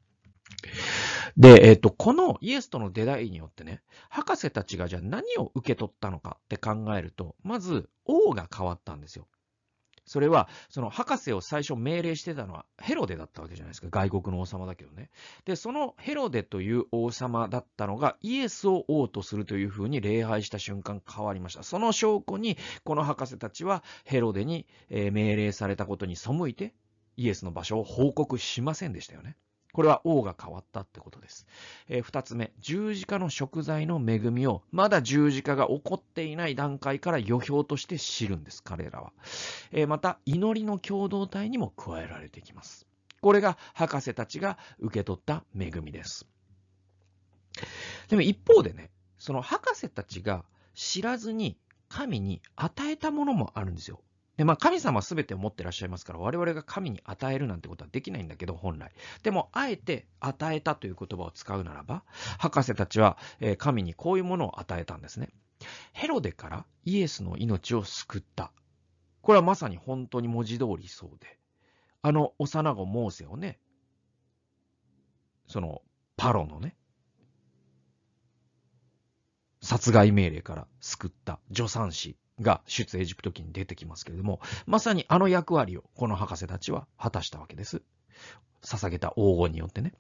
[1.37, 9.27] で、えっ、ー、と、このイエスとの出会いによってね、博士たちがじゃあ何を受け取ったのかって考えると、まず王が変わったんですよ。
[10.09, 13.89] それは、その博士を最初命令してたのはヘロデだったわけじゃないですか。
[13.91, 15.11] 外国の王様だけどね。
[15.45, 21.63] で、そのヘロデという王様だったのがイエスを王とするというふうに礼拝した瞬間変わりました。
[21.63, 26.75] その証拠に、この博士たちはヘロデに命令されたことに背いて、
[27.19, 29.37] イエスの場所を報告しませんでしたよね。
[29.73, 31.47] これは王が変わったってことです。
[31.89, 39.13] えー、二つ目、十字架の食材の恵みを、まだ十字架が起こっていない段階から予表として知るんです、彼らは。
[39.71, 42.87] えー、また、祈りの共同体にも加えられてきます。
[43.21, 46.27] これが博士たちが受け取った恵みです。
[48.09, 54.01] でも一方でね、その博士たちが知らずに神に与えたものもあるんですよ。
[54.39, 58.93] で、まあ、神様は全てを持ってらっしゃいますから、我々が神に与えるなんてことはできないんだけど、本来。
[59.25, 62.05] でも、あえて与えたという言葉を使うならば、
[62.39, 65.31] 博士たちは、え、神にこういうものを与えたんですね。
[65.93, 68.53] ヘロデからイエスの命を救った。
[69.23, 71.37] これはまさに本当に文字通りそうで。
[72.01, 73.59] あの幼子モーセをね、
[75.49, 75.83] その
[76.17, 76.77] パロのね、
[79.61, 87.83] 殺害命令から救った助産師が出エジプト記に出てきますけれども、まさにあの役割をこの博士たちは果たしたわけです。
[88.63, 89.95] 捧げた黄金によってね。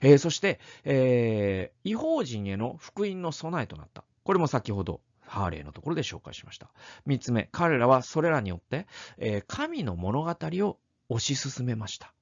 [0.00, 4.04] えー、そして、えー、違法人への福音の備えとなった。
[4.24, 6.70] これも先ほど、ハーレーのところで紹介しました。
[7.06, 8.86] 三つ目、彼らはそれらによって、
[9.18, 10.78] えー、神の物語を
[11.10, 12.12] 推し進めました。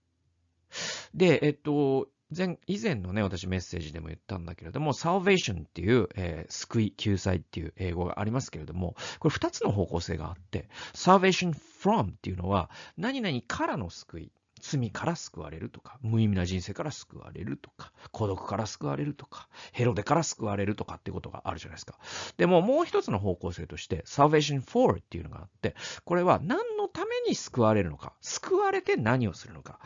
[1.14, 21.98] で、えっと、前、以前のね、私メッセージでも言ったんだけれども、salvation っていう、えー、救い、救済っていう英語がありますけれども、これ二つの方向性があって、salvation from っていうのは、何々からの救い、罪から救われるとか、無意味な人生から救われるとか、孤独から救われるとか、ヘロデから救われるとかってことがあるじゃないですか。
[22.36, 29.80] でももう一つの方向性として、salvation for っていうのがあって、これは何のために救われるのか、救われて何をするのか。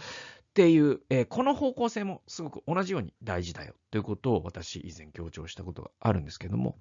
[0.54, 6.78] っていう、えー、この方向性もすごく同じように大事だよということを私以前強調したことがあるんですけども、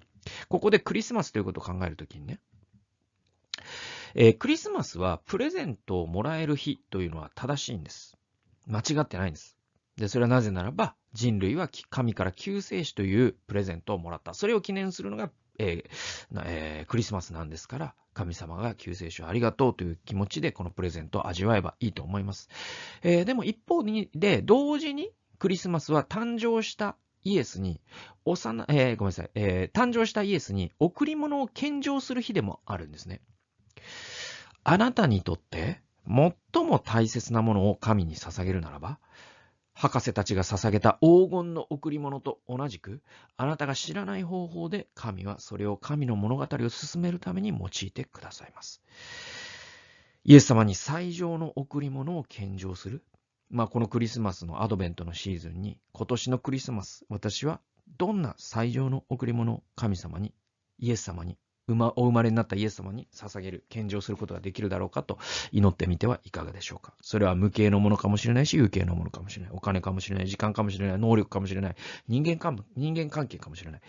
[0.48, 2.38] ここでクリスマスということを考えるときにね、
[4.14, 8.16] えー、クリスマスはプレゼントをもらえる日というのは正しいんです。
[8.68, 9.58] 間違ってないんです。
[9.96, 14.34] で、それはなぜならば、人類は神から救世主というプレゼントをもらった。
[14.34, 22.48] それを記念するのが、えーえー、クリスマスなんですから、神様が救世主ありがとうという気持ちでこのプレゼントを味わえばいいと思います。
[23.02, 27.80] えー、でも一方に、で、同時にクリスマスは誕生したイエスに、
[28.24, 33.20] 幼、えー、ごめんなさい、えー、誕生したイエスに贈り物を献上する日でもあるんですね。
[34.62, 38.98] あなたにとって最も大切なものを神に捧げるならば、
[39.74, 43.02] 博士たちが捧げた黄金の贈り物と同じく、
[43.36, 48.80] あなたが知らない方法で神はそれを神の物語を進めるために用いてくださいます。
[50.22, 53.04] イエス様に最上の贈り物を献上する。
[53.50, 57.60] まあ、このクリスマスのアドベントのシーズンに、今年のクリスマス、私は
[57.98, 60.34] どんな最上の贈り物を神様に、
[60.78, 61.36] イエス様に
[61.68, 65.18] ま、お生まれになったイエス様に捧げる、献上することができるだろうかと
[65.50, 66.92] 祈ってみてはいかがでしょうか。
[67.00, 69.52] それは無形のものかもしれないし、有形のものかもしれない。
[69.54, 70.26] お金かもしれない。
[70.26, 70.98] 時間かもしれない。
[70.98, 71.76] 能力かもしれない。
[72.08, 73.80] 人間かも、人間関係かもしれない。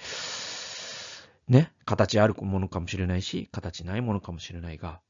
[1.49, 1.71] ね。
[1.83, 5.01] 形あるものかもしれないし、形ないものかもしれないが、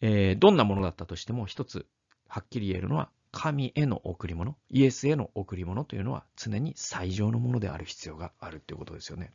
[0.00, 1.86] えー、どんなものだったとしても、一つ、
[2.28, 9.32] はっきり言えるのは、神への贈り物、イエスへの贈り物というのは常に最上のものである必要があるということですよね。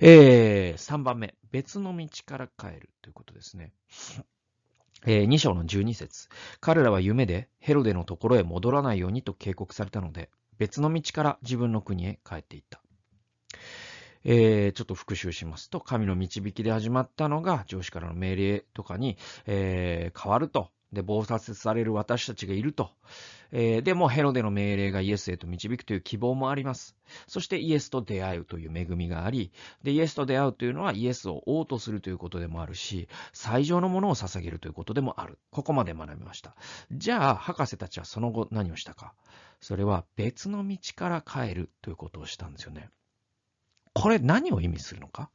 [0.00, 3.72] えー、3番目、別の道から帰るということですね。
[5.06, 6.28] えー、2章の12節
[6.60, 12.80] 彼らは夢でヘロデのところへ戻らないようにと警告されたので、別の道から自分の国へ帰っていった。
[14.24, 20.70] えー、ちょっと復習しますと、神の導きで始まったのが上司からの命令とかに、えー、変わると。
[20.92, 22.90] で、暴殺される私たちがいると。
[23.50, 26.96] えー、でもヘロデの命令がイエスへと導くという希望もあります。
[27.26, 35.38] そしてイエスと出会うという恵みがあり、で、イエスと出会うというのはイエスを王とするということでもあるし、最上のものを捧げるということでもある。
[35.50, 36.56] ここまで学びました。
[36.92, 39.14] じゃあ、博士たちはその後何をしたか。
[39.60, 42.90] それは別の道から帰るということをしたんですよね。
[43.94, 45.30] これ何を意味するのか、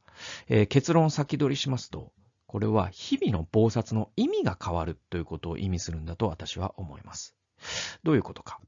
[0.48, 2.12] えー、結論を先取りしますと、
[2.46, 7.34] これは日々の暴殺の意味が変わるということを意味するんだと私は思います。
[8.02, 8.60] どういうことか。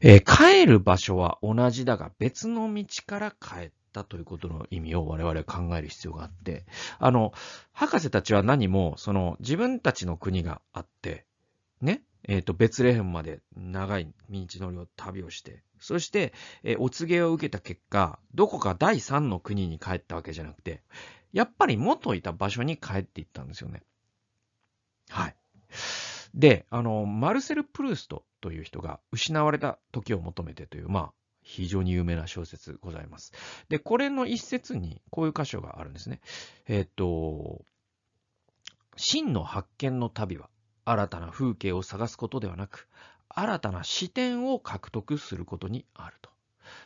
[0.00, 6.64] えー、帰る場所は同じだが別の道から帰ったということの意味を我々は考える必要があって、
[6.98, 7.32] あの、
[7.72, 11.24] 博士たちは何も、その自分たちの国があって、
[11.80, 20.82] ね、えっ、ー、と、ベツレヘムまで長い道のりを旅をして、そして、えー、お告げを受けた結果、どこか第三の国に帰ったわけじゃなくて、
[21.32, 23.82] やっぱり元いた場所に帰っていったんですよね。
[25.08, 25.36] はい。
[26.34, 31.12] で、あの、マルセル・プルーストという人が失われた時を求めてという、まあ、
[31.42, 33.32] 非常に有名な小説ございます。
[33.68, 36.20] で、これの一節にこういう箇所があるんですね。
[36.66, 37.64] えっ、と、
[38.96, 40.50] 真の発見の旅は
[40.84, 42.88] 新たな風景を探すことではなく、
[43.28, 46.30] 新たな視点を獲得することにあると。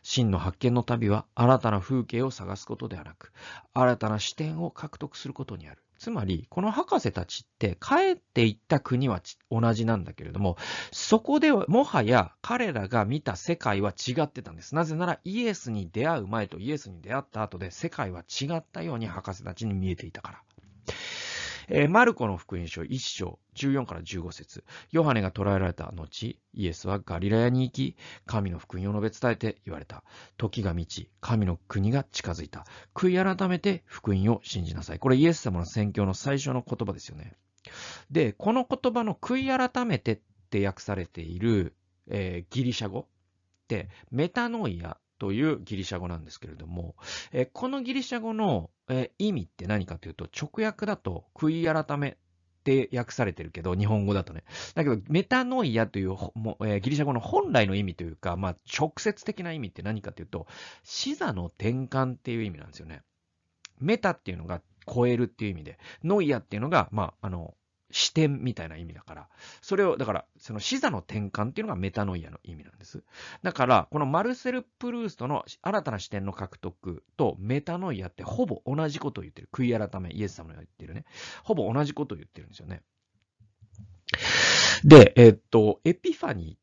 [0.02, 3.32] 真の発見の旅は新たな風景を探すことではなく、
[3.74, 5.82] 新たな視点を獲得することにある。
[6.00, 10.56] つまり、この博士たちって帰っていった国は同じなんだけれども、
[10.92, 14.74] そこではもはや彼らが見た世界は違ってたんです。
[14.74, 20.42] なぜならイエスに出会う前とイエスに出会った後で世界は違ったように博士たちに見えていたから。
[21.72, 30.02] えー、マルコの福音書1章14から15節ヨハネが捕らえられた後、イエスはガリラヤに行き、神の福音を述べ伝えて言われた。
[30.36, 32.66] 時が満ち、神の国が近づいた。
[32.92, 34.98] 悔い改めて福音を信じなさい。
[34.98, 37.34] これイエス様の宣教の最初の言葉ですよね。
[38.10, 41.74] で、この言葉の悔い改めてって訳されている、
[42.08, 43.06] えー、ギリシャ語っ
[43.68, 46.96] て、メタノイアというギリシャ語なんですけれども、
[47.30, 52.16] えこのギリシャ語の、え意味って何かというと、直訳だと悔い改めっ
[52.64, 54.44] て訳されてるけど、日本語だとね。
[54.74, 60.46] だけど、メタノイアというも、えギリシャ語の本来の意味というか、まあ、直接的な意味って何かというと、
[60.82, 63.02] 死座の転換っていう意味なんですよね。
[63.78, 67.54] メタっていうのが超えるっていう意味で、ノイアっていうのが、まあ、あの、
[67.90, 69.28] 視点みたいな意味だから、
[69.60, 73.02] それを、だから、その視座の転換っていうのがメタノイアの意味なんです。
[73.42, 79.48] だから、このマルセル・プルーストの新たな視点の獲得とメタノイアってほぼ同じことを言ってる。
[79.52, 81.04] 悔い改め、イエス様が言ってるね。
[81.44, 82.82] ほぼ同じことを言ってるんですよね。
[84.84, 86.58] で、え、っと、エピファニ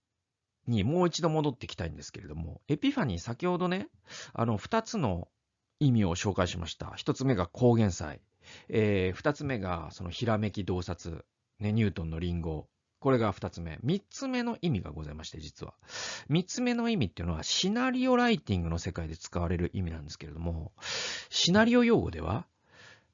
[0.68, 3.88] ーにもう一度戻ってきたいんですけれども、エピファニー先ほどね、
[4.34, 5.28] あの、二つの
[5.80, 6.94] 意味を紹介しました。
[6.96, 8.22] 一つ目が高原祭。
[8.70, 11.26] えー、二つ目が、そのひらめき洞察。
[11.60, 12.68] ね、ニュートンのリンゴ。
[13.00, 13.80] これが二つ目。
[13.84, 15.74] 三つ目の意味がございまして、実は。
[16.30, 20.72] 三つ目の意味っていうのは、シナリオライティングの世界で使われる意味なんですけれども、
[21.30, 22.48] シナリオ用語では、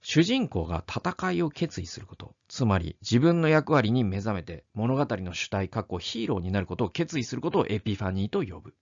[0.02, 2.36] 主人公が戦いを決意すること。
[2.50, 8.74] つまり、自分の役割に目覚めて、物語の主体、過去ヒーローになることを決意することをエピファニーと呼ぶ。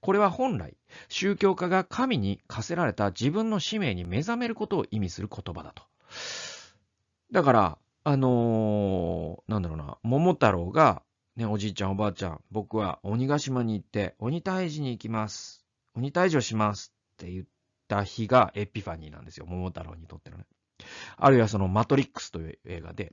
[0.00, 0.76] これは本来、
[1.08, 5.82] 宗教家が神に課せられた自分の使命に目覚めることを意味する言葉だと。
[7.32, 11.02] だから、あのー、なんだろうな、桃太郎が、
[11.34, 15.66] ね、おじいちゃんおばあちゃん、僕は鬼ヶ島に行って鬼退治に行きます。
[15.96, 17.46] 鬼退治をしますって言っ
[17.88, 19.46] た日がエピファニーなんですよ。
[19.46, 20.46] 桃太郎にとってのね。
[21.16, 23.12] あるいはそのマトリックスという映画で、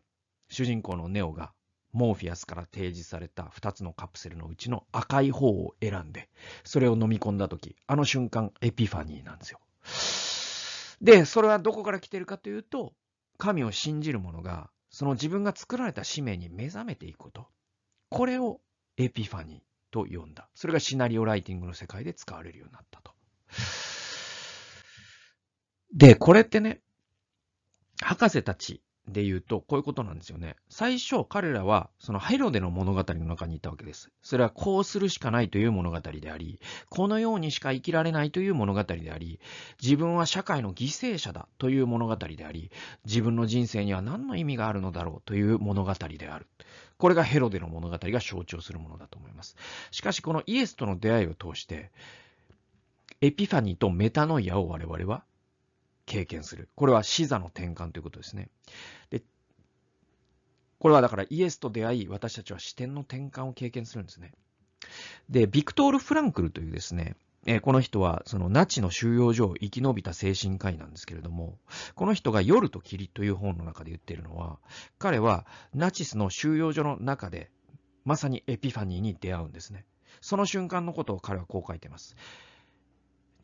[0.50, 1.54] 主人公のネオが
[1.94, 6.30] モーフィアスから提示された2つのカプセルのうちの赤い方を選んで、
[6.64, 9.60] それを飲み込んだ時、あの瞬間、エピファニーなんですよ。
[11.02, 12.94] で、それはどこから来てるかというと、
[13.38, 17.48] 神を信じる者が、その自分が作られた使命に目覚めていくこと。
[18.10, 18.62] これを
[18.98, 20.50] エピファニーと呼んだ。
[20.56, 23.12] それがシナリオライティングの世界で使われるようになったと。
[25.94, 26.82] で、これってね、
[28.02, 30.56] 博士たちで言うと、こういうことなんですよね。
[30.70, 34.12] 最初、彼らは、そのヘロデの物語の中にいたわけです。
[34.22, 39.40] それはこうするしかないという物語であり、このようにしか生きられないという物語であり、
[39.82, 42.72] 自分は社会の犠牲者だという物語であり、
[43.06, 46.48] 自分の人生には何の意味があるのだろうという物語である。
[46.98, 49.58] これがヘロデの物語が象徴するものだと思います。
[49.92, 51.92] しかし、このイエスとの出会いを通して、
[53.20, 55.24] エピファニーとメタノイアを我々は
[56.06, 56.70] 経験する。
[56.76, 58.50] これは死座の転換ということですね。
[59.10, 59.24] で、
[60.80, 64.34] これはだからイエスと出会い、私たちは視点の転換を経験するんですね。
[65.30, 71.58] で、ビクトール・フランクルというですね、えこの人はそのナチの収容所を生き延びた精神科医なんですけれども、
[71.96, 74.60] この人が夜と霧という本の中で言っているのは、
[74.98, 77.52] 彼はナチスの収容所の中で
[78.06, 79.86] まさにエピファニーに出会うんですね。
[80.22, 82.16] その瞬間のことを彼はこう書いています。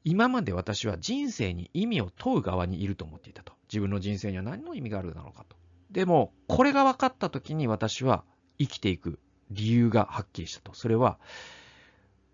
[0.04, 3.54] 今まで私は人生に意味を問う側にいると思っていたと。
[3.70, 5.56] 自分の人生には何の意味があるだろうかと。
[5.92, 8.24] でも、これが分かった時に私は
[8.58, 9.20] 生きていく
[9.52, 10.74] 理由がはっきりしたと。
[10.74, 11.20] それは、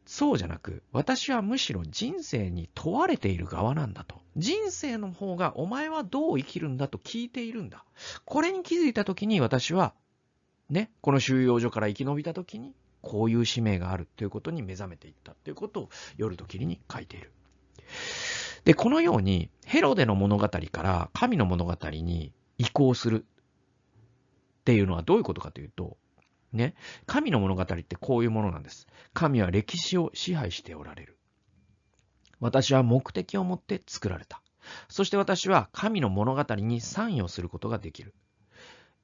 [0.06, 4.22] そうじゃなく、私はむしろ人生に問われている側なんだと。
[4.38, 7.86] 人生の方がお前はどう生きるんだと聞いているんだ。
[8.26, 9.94] これに気づいた時に私は、
[10.70, 17.32] ね、この収容所から生き延びた時に、こういう使命があるということに目覚めていったということを夜と霧に書いている。
[18.64, 25.98] で、このように、ヘロデの物語から神の物語に移行するっていうのはどういうことかというと、
[26.52, 26.76] ね、
[27.06, 28.88] 神の物語ってこういうものなんです。
[29.14, 31.18] 神は歴史を支配しておられる。
[32.40, 34.42] 私は目的を持って作られた。
[34.90, 38.14] そして私は神の物語に参与することができる。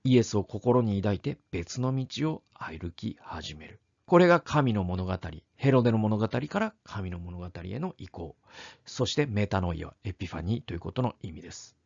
[0.04, 3.80] イエスを心に抱いて別の道を歩き始める。
[4.12, 5.18] これが神の物語、
[5.56, 8.36] ヘロデの物語から神の物語への移行、
[8.86, 11.78] そしてメタノイア、エピファニーということの意味です。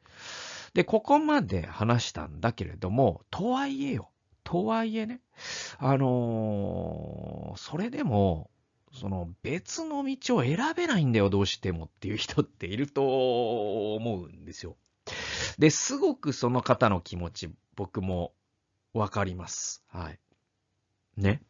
[0.74, 4.10] で、ここまで話したんだけれども、とはいえよ、
[4.44, 5.22] とはいえね、
[5.78, 8.50] あのー、それでも、
[8.92, 14.78] その別の道を選べないんだよ、どうしてもっていう人っていると思うんですよ。
[15.60, 18.34] で、すごくその方の気持ち、僕も
[18.96, 19.84] わかります。
[19.90, 20.20] はい。
[21.18, 21.44] ね。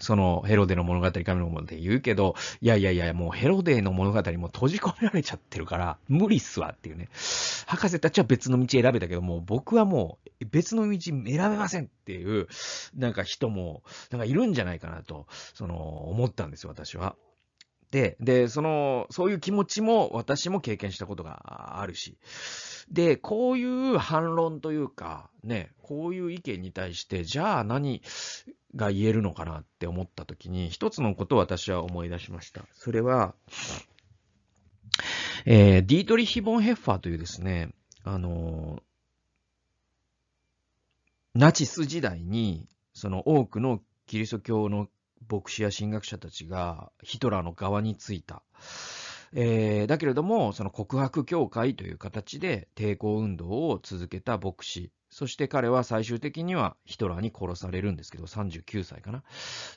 [0.00, 7.08] そのヘロデの物語、神の物語って言うけど、いやいやいや、もうヘロデの物語も閉じ込められちゃってるから、無理っすわっていうね。
[7.66, 12.48] 博士たちは別の道選べたけども、僕はもう別の道選べませんっていう、
[12.96, 17.14] なんか人も、なんかいるんじゃないかなと、その、思ったんですよ、私は。
[17.90, 22.18] で、で、その、そういう気持ちも私も経験したことがあるし。
[22.90, 28.02] で、こういう反論というか、ね、こういう意見に対して、じゃあ何
[28.74, 32.62] が言えるのかなって思った時に、一つのことを私は思い出しました。
[32.74, 33.34] それは、
[35.46, 37.70] えー、ディートリヒ・ボン・ヘッファーというですね、
[38.04, 38.82] あの
[41.34, 44.88] ナチス時代に、その多くのキリスト教の
[45.28, 48.42] 牧師や神学者たちがヒトラーの側についた。
[49.32, 54.90] えー、だけれども、その告白教会という形で抵抗運動を続けた牧師。
[55.10, 59.24] そして彼は最終的にはヒトラーに殺されるんですけど、39歳かな。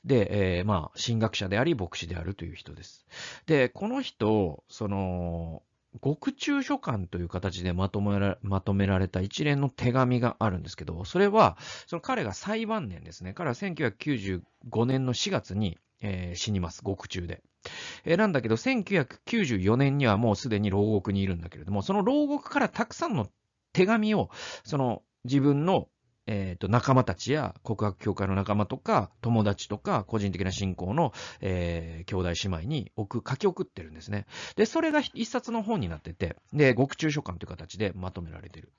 [0.05, 3.05] で、えー、まあ、神学者であり牧師であるという人です。
[3.47, 5.63] で、この人、その、
[6.01, 11.57] 獄中書簡という形でまとめらまとめられた一連の手紙があるんですけど、それは、
[11.87, 13.33] その彼が最晩年ですね。
[13.33, 14.41] 彼は1995
[14.85, 16.83] 年の4月に、えー、死にます。
[16.83, 17.41] 獄中で。
[18.05, 23.29] えー、なんだけど、1994年にはもうすでに牢獄にいるんだけれども、その牢獄からたくさんの
[23.71, 24.29] 手紙を、
[24.63, 25.87] その自分の
[26.25, 34.25] えっ、ー、と、仲間たちや告白協会の仲間とか、友達とか、個人的な信仰の、えー、兄弟姉妹に送、書き送ってるんですね。
[34.55, 38.71] で、それが一冊の本になってて、で、獄中書簡という形でまとめられてる。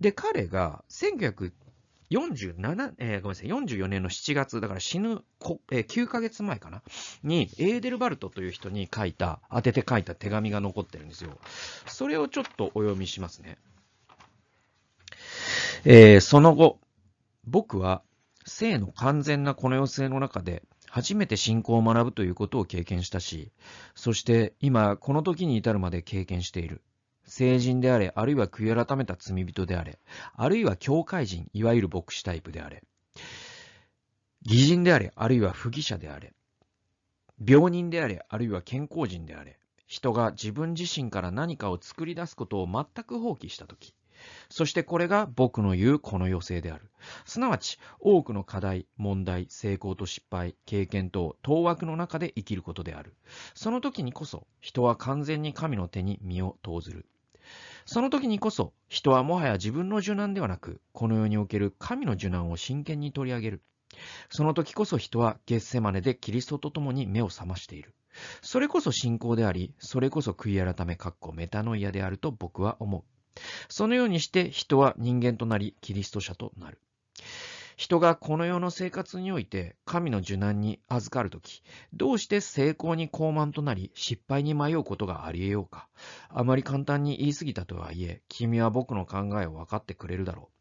[0.00, 6.82] で、彼が、1947、えー、ごめんなさい、44年の7月、だから死ぬこ、えー、9ヶ月前かな、
[7.22, 11.38] に、エーデルバルトという人に書いた、当てて書いた手紙が残ってるんですよ。
[11.86, 13.56] それをちょっとお読みしますね。
[15.86, 16.80] えー、その後、
[17.46, 18.02] 僕は、
[18.46, 23.52] 性の完全なこの世性の中で、初めて信仰を学ぶということを経験したし、
[23.94, 26.80] そして今、この時に至るまで経験している。
[27.26, 29.98] 成人であれ、あるいは悔い改めた罪人であれ、
[30.34, 32.82] あるいは教会人、いわゆる牧師タイプであれ、
[34.46, 36.32] 義人であれ、あるいは不義者であれ、
[37.46, 43.94] 病人であれ、あるいは健康人であれ、人が自分自身から何かを作り出すことを全く放棄したとき、
[44.48, 46.90] そしてこれが僕の言うこの余生である。
[47.24, 53.14] すなわち、多くの課題、問題、成功と失敗、経験等、当惑の中で生きることである。
[53.54, 57.06] その時にこそ、人は完全に神の手に身を投ずる。
[57.86, 63.62] その時にこそ、人はもはや自分の受難ではなく、この世における神の受難を真剣に取り上げる。
[64.30, 67.94] その時こそ人はゲッセマネでキリストと共に目を覚ましている。
[68.42, 73.13] それこそ信仰であり、それこそ悔い改め、かっこメタノイアであると僕は思う。
[73.68, 76.78] そのようにして人は人間となり、キリスト者となる。
[77.76, 81.62] 人がこの世の生活において神の受難に預かるとき、
[81.92, 85.88] どうして成功に高慢となり失敗に迷うことがあり得ようか。
[86.28, 90.53] あまり簡単に言い過ぎたとはいえ、君は僕の考えを分かってくれるだろう。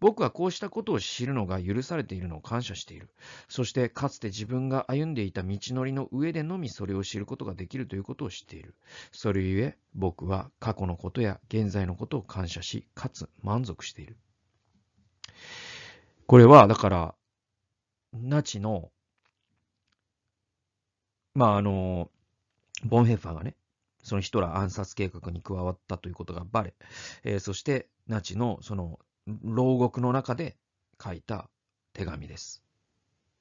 [0.00, 3.10] 僕はこうしたことを知るのが許されているのを感謝している。
[3.48, 8.74] そしてかつて自分が歩んでいた道のりの上でのみそれを知ることができるということを知っている。
[9.12, 14.16] それゆえ僕は過去のことや現在のことを感謝し、かつ満足している。
[16.26, 17.14] これは、だから、
[18.12, 18.90] ナチの、
[21.34, 22.10] まあ、あの、
[22.84, 23.56] ボンヘッファーがね、
[24.02, 26.74] そのヒトラー暗殺計画に加わったということがバレ、
[27.24, 28.98] えー、そしてナチのその
[29.42, 30.56] 牢獄の中で
[31.02, 31.48] 書いた
[31.92, 32.62] 手紙です。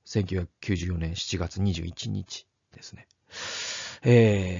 [0.05, 3.07] 1994年7月21日ですね。
[4.03, 4.53] え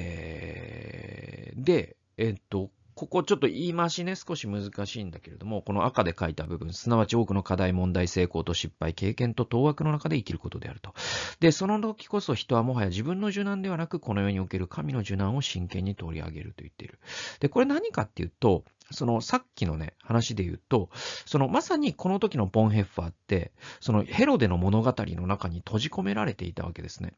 [1.56, 10.96] ー、で、えっと、ここちょっと言い回しね、少し難しいんだけれども、この赤で書いた部分、すなわち多くの課題、問題、成功と失敗、経験と当惑の中で生きることであると。
[11.40, 16.98] で、その時こそ人はもはや自分の受難ではなく、この世における神の受難を真剣に取り上げると言っている。
[17.40, 20.90] で、これ何かっていうと、そのさっきのね、話で言うと、
[21.28, 27.14] そのまさにこの時のボンヘッファーって、そのヘロデの物語の中に閉じ込められていたわけですね。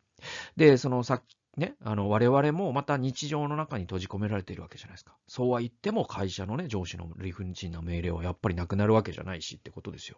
[0.58, 1.24] で、そのさっ
[1.58, 5.16] ね、あの、我々もまた日常の中に閉じ込められているわけじゃないですか。
[5.28, 10.18] そうは言っても会社のね、上司の理不尽な命令はやっぱりなくなるわけじゃないしってことですよ。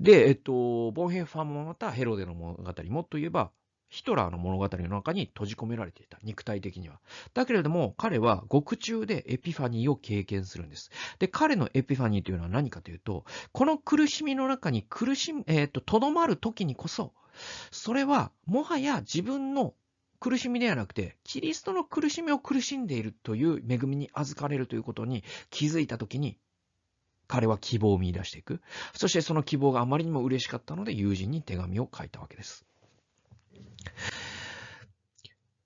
[0.00, 3.50] で、えっと、ボンヘンファーもまたヘロデの物語、もっと言えば、
[3.88, 6.18] ヒトラーの物語の中に閉じ込められていた。
[6.22, 7.00] 肉体的には。
[7.32, 10.90] だけれども、彼は獄中でエピファニーを経験するんです。
[11.18, 17.14] で、彼のエピファニーというのは何かというと、この苦しみの中に苦しみ、えっ、と、とどまる時にこそ、
[17.70, 19.74] それは、もはや自分の
[20.20, 26.38] 苦しみではなくて、キリストの苦しみを苦しんでいるという恵みに預かれるということに気づいたときに、
[27.26, 28.60] 彼は希望を見出していく。
[28.94, 32.64] そしてその希望があまりにも嬉しかったので、友人に手紙を書いたわけです。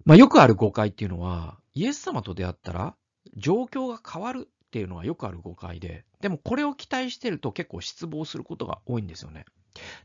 [0.04, 2.96] まあ、よくある誤解っていうのは、イエス様と出会ったら、
[3.36, 9.44] 状況が変わるっていうのはよくある誤解で、でもこれを期待してると結構失望することが多いんですよね。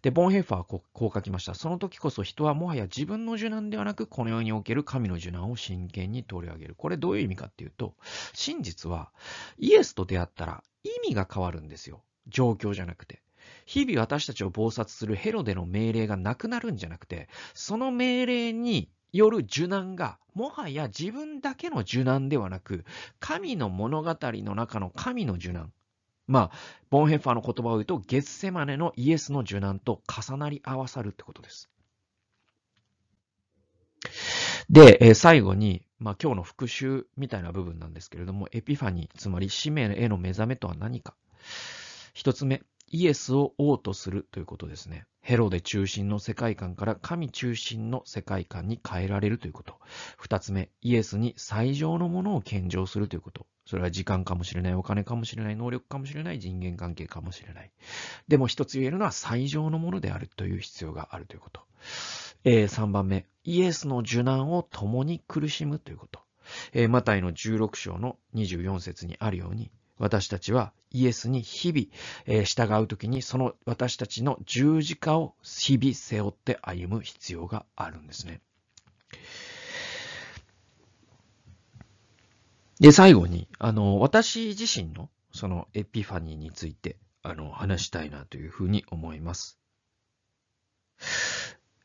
[0.01, 1.53] で、ボンヘッファーはこう書きました。
[1.53, 6.75] その時こそ人はもはや自分の受難ではなく、この世における神の受難を真剣に取り上げる。
[6.75, 7.95] これどういう意味かっていうと、
[8.33, 9.11] 真実は
[9.57, 12.03] イエスと出会ったら意味が変わるんですよ。
[12.27, 13.21] 状況じゃなくて。
[13.65, 22.85] 日々私たちを暴殺するヘロデの命令がなくなるんじゃなくて、その命令による受難が、もはや自分だけの受難ではなく、
[23.19, 25.71] 神の物語の中の神の受難。
[26.27, 26.57] まあ、
[26.89, 31.69] ボンヘッファーの言葉を言うと、ゲッセマネのイエスの受難と重なり合わさるってことです。
[34.69, 41.15] で、えー、最後に、まあ今日の復習みたいな部分なんですけれども、エピファニー、つまり使命への目覚めとは何か。
[42.13, 45.05] 一つ目、イエスを王とするということですね。
[45.27, 49.75] ヘロデ中心の世界観から神中心の世界観に変えられるということ。
[50.17, 53.45] 二つ目、イエスに最上のものを献上するということ。
[53.65, 57.71] それは時間かもしれない、お金かもしれない、能力かもしれない、人間関係かもしれない。
[58.29, 61.59] でも一つ言えるのは最上のものであるという必要があるということ。
[62.45, 66.21] えー、3番目、イエスの受難を共に苦しむということ。
[66.71, 71.87] えー、マタイの16章の24節にあるように、私たちはイエスに日々、
[72.25, 78.41] えー、従うときにその私たちの十字架を日々背負って歩む必要があるんですね。
[82.79, 89.59] で、最後に、あの、私自身のそのエピファニーについて、あの、話したいなというふうに思います。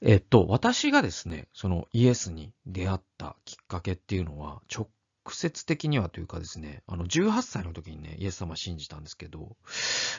[0.02, 4.88] えっと、私がですね、そのイエスに出会ったきっかけっていうのは、直
[5.30, 9.56] 接的にはというかですね、あの、18歳の時にね、イエス様信じたんですけど、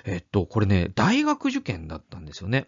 [0.06, 2.68] えっと、これね、大学受験だったんですよね。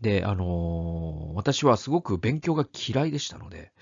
[0.00, 3.72] で、あのー、私はすごく勉強が嫌いでしたので、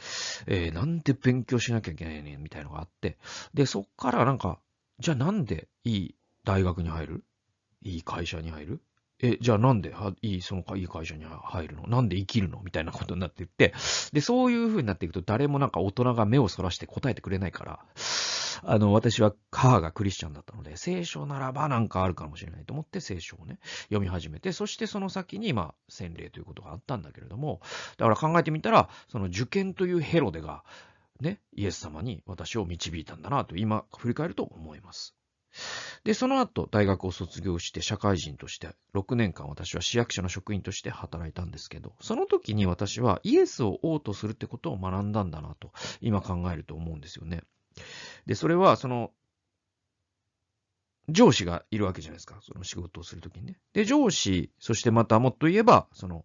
[0.47, 3.19] えー、なんで勉強しなきゃいけないねんみたいなのがあって、
[3.55, 4.59] で、そっからなんか、
[4.99, 7.25] じゃあなんでいい大学に入る？
[7.83, 8.81] いい会社に入る？
[9.23, 11.87] え、じゃあなんで、いい、そのいい会社に入るの？
[11.87, 12.61] なんで生きるの？
[12.63, 13.73] みたいなことになっていって、
[14.13, 17.81] で、そういう風になっていくと誰もなんか大人が目をそらして答えてくれないから、
[18.63, 27.61] あの、私は母がクリスチャンだったので、聖書ならばなんかあるかもしれないと思って聖書をね、読み始めて、そしてその先に、まあ、洗礼ということがあったんだけれども、
[27.97, 30.65] だから考えてみたら、その受験というヘロデが、
[31.21, 35.15] ね、イエス様に私を導いたんだなと今振り返ると思います。
[36.05, 47.43] で、その後、大学を卒業して社会人として、6年間私は市役所の職員として働いたんですけど、その時に私はイエスを王とするってことを学んだんだなと、今考えると思うんですよね。
[48.27, 49.13] で、それは、その、
[51.09, 52.39] 上司がいるわけじゃないですか。
[52.43, 53.59] その仕事をするときにね。
[53.73, 56.25] で、上司、そしてまたもっと言えば、その、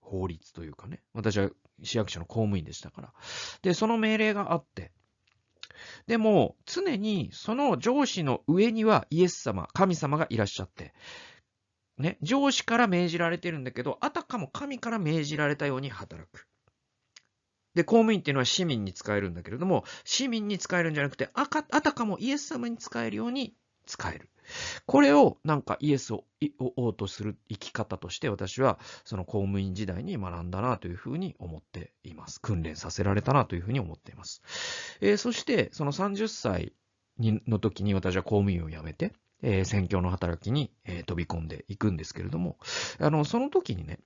[0.00, 1.02] 法律というかね。
[1.12, 1.50] 私は
[1.82, 3.12] 市役所の公務員でしたから。
[3.62, 4.92] で、その命令があって、
[6.06, 10.92] でも、常にその上司の上にはイエス様、神様がいらっしゃって、
[11.98, 16.46] ね、上司から命じられてるんだけど、あたかも神から命じられたように働く。
[17.74, 23.54] で、公務員っていうのは市民に使えるんだけれども、市民に使えるんじゃなくて、あかあたかもイエス様に使えるように
[23.86, 24.28] 使える。
[24.86, 26.24] これをなんかイエスを
[26.76, 32.40] 王とする生き方として私はその公務員時代に学んだなというふうに思っています。
[32.40, 34.42] 訓練させられたなというふうに思っています。
[35.00, 36.72] えー、そしてその30歳
[37.18, 40.70] の時に私は公務員を辞めて、えー、選挙の働きに、
[41.06, 42.56] 飛び込んでいくんですけれども、
[42.98, 44.00] あの、その時にね、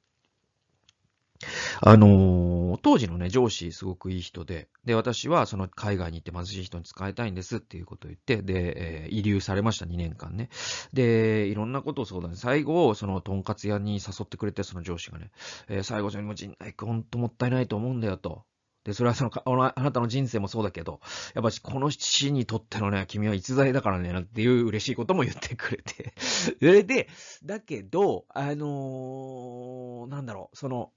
[1.80, 10.48] あのー、当時のね、上司すごくいい人で、で、私はその海外に行って貧しい人に使いたいんですっていうことを言って、で、えー、遺留されました、2年間ね。
[10.92, 15.30] で、いろんなことを相談最後、その、とんかつ屋に誘ってくれて、その上司がね、
[15.68, 18.44] えー、最後にも陣内くん、ほんともったいないと思うんだよと。
[18.84, 21.00] で、それはその、あなたの人生もそうだけど、
[21.34, 26.14] やっぱしこの死にとってのね、君は逸材だからね、なんていう嬉しいことも言ってくれて。
[26.18, 27.08] それで、
[27.44, 30.92] だけど、あのー、なんだろう、その、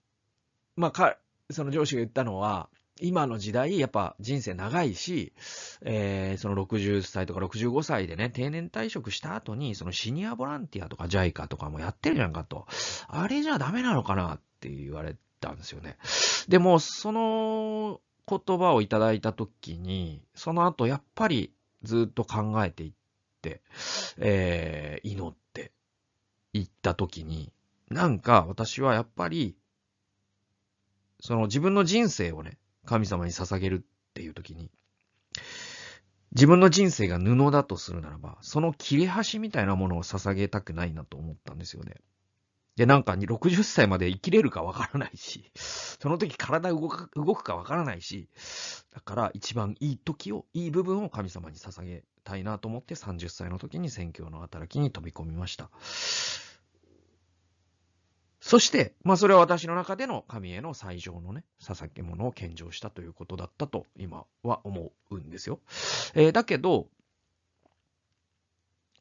[0.75, 1.17] まあ、か、
[1.51, 2.69] その上司が言ったのは、
[3.01, 5.33] 今の時代、やっぱ人生長いし、
[5.81, 12.65] えー、その60歳とか65歳でね、定年退職した後に、そのシニアボランティアとか JICA とかもやってるじゃんかと。
[13.07, 15.97] あれじゃダメなのかなって言われたんですよね。
[16.47, 21.51] でも、その言葉をいただいたときに、その後やっぱり
[21.83, 22.93] ずっと考えていっ
[23.41, 23.61] て、
[24.17, 25.73] えー、祈って
[26.53, 27.51] いったときに、
[27.89, 29.55] なんか私はやっぱり
[31.19, 34.71] その自分の人生をね、神様に捧げるっていう時に、
[36.31, 41.95] 自分の人生が布だとするならば、その切れ端みたいなものを捧げたくないなと思ったんですよね。
[42.75, 48.27] で、なんか60歳まで生きれるかわからないし、 その時体動く動くかわからないし、
[48.91, 55.69] だから一番いい時を、いい部分を神様に捧げたいなと思って30歳の時に宣教の働きに飛び込みました。
[58.45, 65.61] そして、まあそれは私の中での神への最上のね、捧げ物を献上したということだったと今は思うんですよ。
[66.13, 66.85] えー、だけど、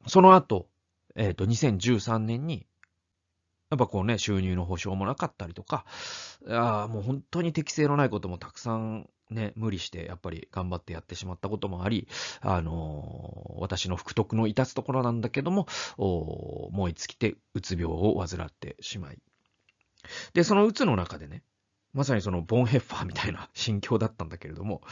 [0.07, 0.67] その後、
[1.15, 2.67] えっ、ー、と、2013年に、
[3.69, 5.85] やっぱこうね、収入の保証もなかったりとか、
[6.49, 12.09] あもう本当に適性のないこともたくさんね、無理してやっぱり頑張ってやってしまったこともあり、
[12.41, 15.67] あのー、私の福徳の致つところなんだけども、
[15.99, 19.19] 燃え尽きてうつ病を患ってしまい、
[20.33, 21.43] で、その鬱の中でね、
[21.93, 24.83] まさにそのボンヘッファーみたいな心境だったんだけれども、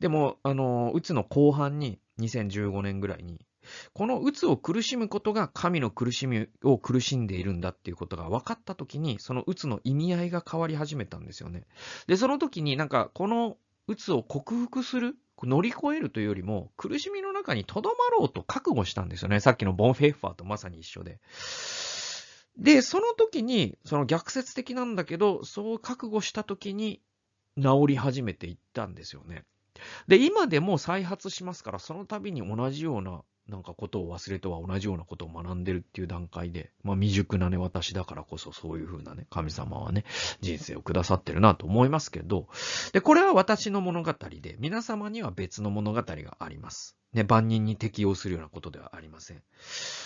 [0.00, 3.44] でも、あの、鬱の後半に、2015年ぐらいに、
[3.92, 11.64] この鬱を苦しむことが神の苦しみを苦しんでいるんだっていうことが分かった時に、その鬱の意味合いが変わり始めたんですよね。
[12.06, 19.40] で、その時になんか、この鬱を克服する乗り越えるというよりも、苦しみの中に留まろうと覚悟したんですよね。
[19.40, 21.20] さっきのボンフェッファーとまさに一緒で。
[22.58, 27.00] で、その時に、その逆説的なんだけど、そう覚悟した時に
[27.60, 29.44] 治り始めていったんですよね。
[30.08, 40.04] で、今でも再発しますから、その度に同じような、なんかことを忘れとは同じようなことを学んでるっていう段階で、まあ未熟なね、私だからこそそういうふうなね、神様はね、
[40.40, 42.48] 人生をくださってるなと思いますけど、
[42.92, 46.96] で、これは私の物語で、皆様には別の物語があります。
[47.12, 49.42] ね、万人に適用するようなことではありません。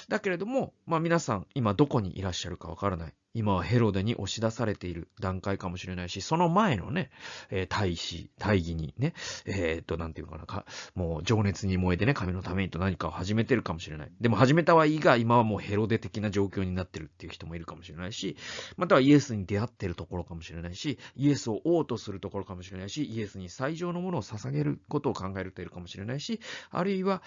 [0.08, 3.14] だけれども、まあ皆さん、今どこにいらっしゃるかわからない。
[3.32, 7.10] 今はヘロデに押し出されている段階かもしれないし、その前のね、
[7.50, 9.14] えー、大使、大義にね、
[9.46, 10.64] えー、っと、なんていうのかなか、
[10.96, 14.12] もう情熱に燃えてね、神のためにと何かを始めてるかもしれない。
[14.20, 18.36] でも始めたはいいが、今はもうヘロデ的な状況になってるっていう人もいるかもしれないし、
[18.76, 26.40] またはイエスに出会ってるところかもしれないし、イエスを王とするところかもしれないし、イエスに最上のものを捧げることを考えるといるかもしれないし、
[26.70, 27.22] あるいは、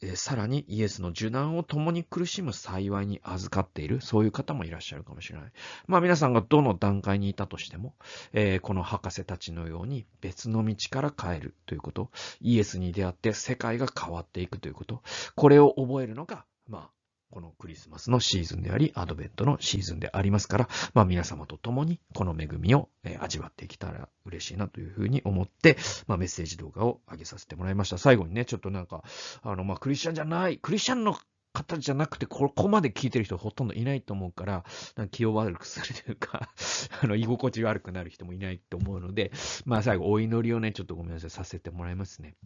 [0.00, 5.52] えさらにイエスの受難を共に苦しむ幸いに預かっている、そういう方もいらっしゃるかもしれない。
[5.86, 7.94] まあ皆さんがどの段階にいたとしても、
[8.32, 15.02] えー、この博士たちのように別の道から帰るということ、イエスに出会って世界が変わっていくということ、
[15.34, 16.97] これを覚えるのが、まあ
[17.30, 22.88] このクリスマスのシーズンであり、アドベントのシーズンでありますから、まあ皆様と共にこの恵みを、
[23.20, 25.76] 味わっていけたら嬉しいなというふうに思って、
[26.06, 27.98] まあメッセージ動画を上げさせてもらいました。
[27.98, 29.02] 最後にね、ちょっとなんか、
[29.42, 31.16] あの、まあクリスチャンじゃない、クリスチャンの
[31.52, 34.64] 方じゃなくて、ここまで聞いてる人ほとんどいないと思うから、
[34.96, 36.50] なんか気を悪くするというか
[37.02, 39.32] あの、居心地悪くなる人もいないと思うので、
[39.64, 42.36] まあ最後、お祈りをね、ちょっとごめんなさい、させてもらいますね。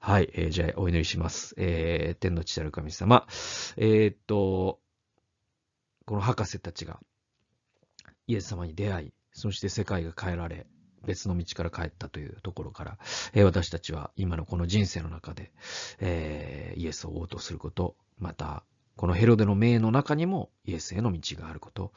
[0.00, 1.54] はい、えー、じゃあ、お祈りします。
[1.58, 3.26] えー、天の父たる神様。
[3.76, 4.80] えー、っと、
[6.04, 7.00] この博士たちが、
[8.26, 10.66] イエス様に出会い、そして世界が変えられ、
[11.04, 12.98] 別の道から帰ったというところから、
[13.32, 15.52] えー、私たちは今のこの人生の中で、
[16.00, 18.62] えー、イエスを応答すること、また、
[18.96, 21.92] このヘロデの命の中にもイエスへの道があること、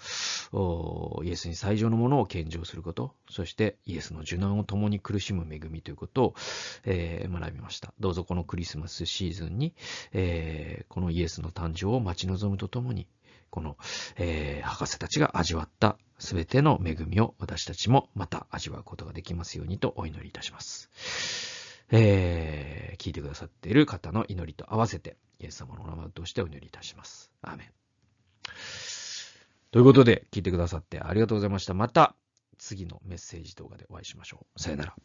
[1.23, 6.36] イエスに最上のものを献上すること、そしてイエスの受難を共に苦しむ恵みということを、
[6.84, 7.93] えー、学びました。
[7.99, 9.76] どうぞこのクリスマスシーズンに、
[10.13, 13.07] えー、このイエスの誕生を待ち望むとともに、
[13.51, 13.78] この、
[14.17, 21.55] えー、博士たちが味わったすべての恵みを私たちもまた味わうことができますようにとお祈りいたします。
[21.91, 27.31] えー、聞いてくださっている方の祈りと合わせて、イエス様のお名前としてお祈りいたします。
[27.41, 27.71] アーメン。
[29.71, 31.73] ということで、聞いてくださってありがとうございました。
[31.73, 32.15] また、
[32.57, 34.61] 次のメッセージ動画でお会いしましょう。
[34.61, 34.95] さよなら。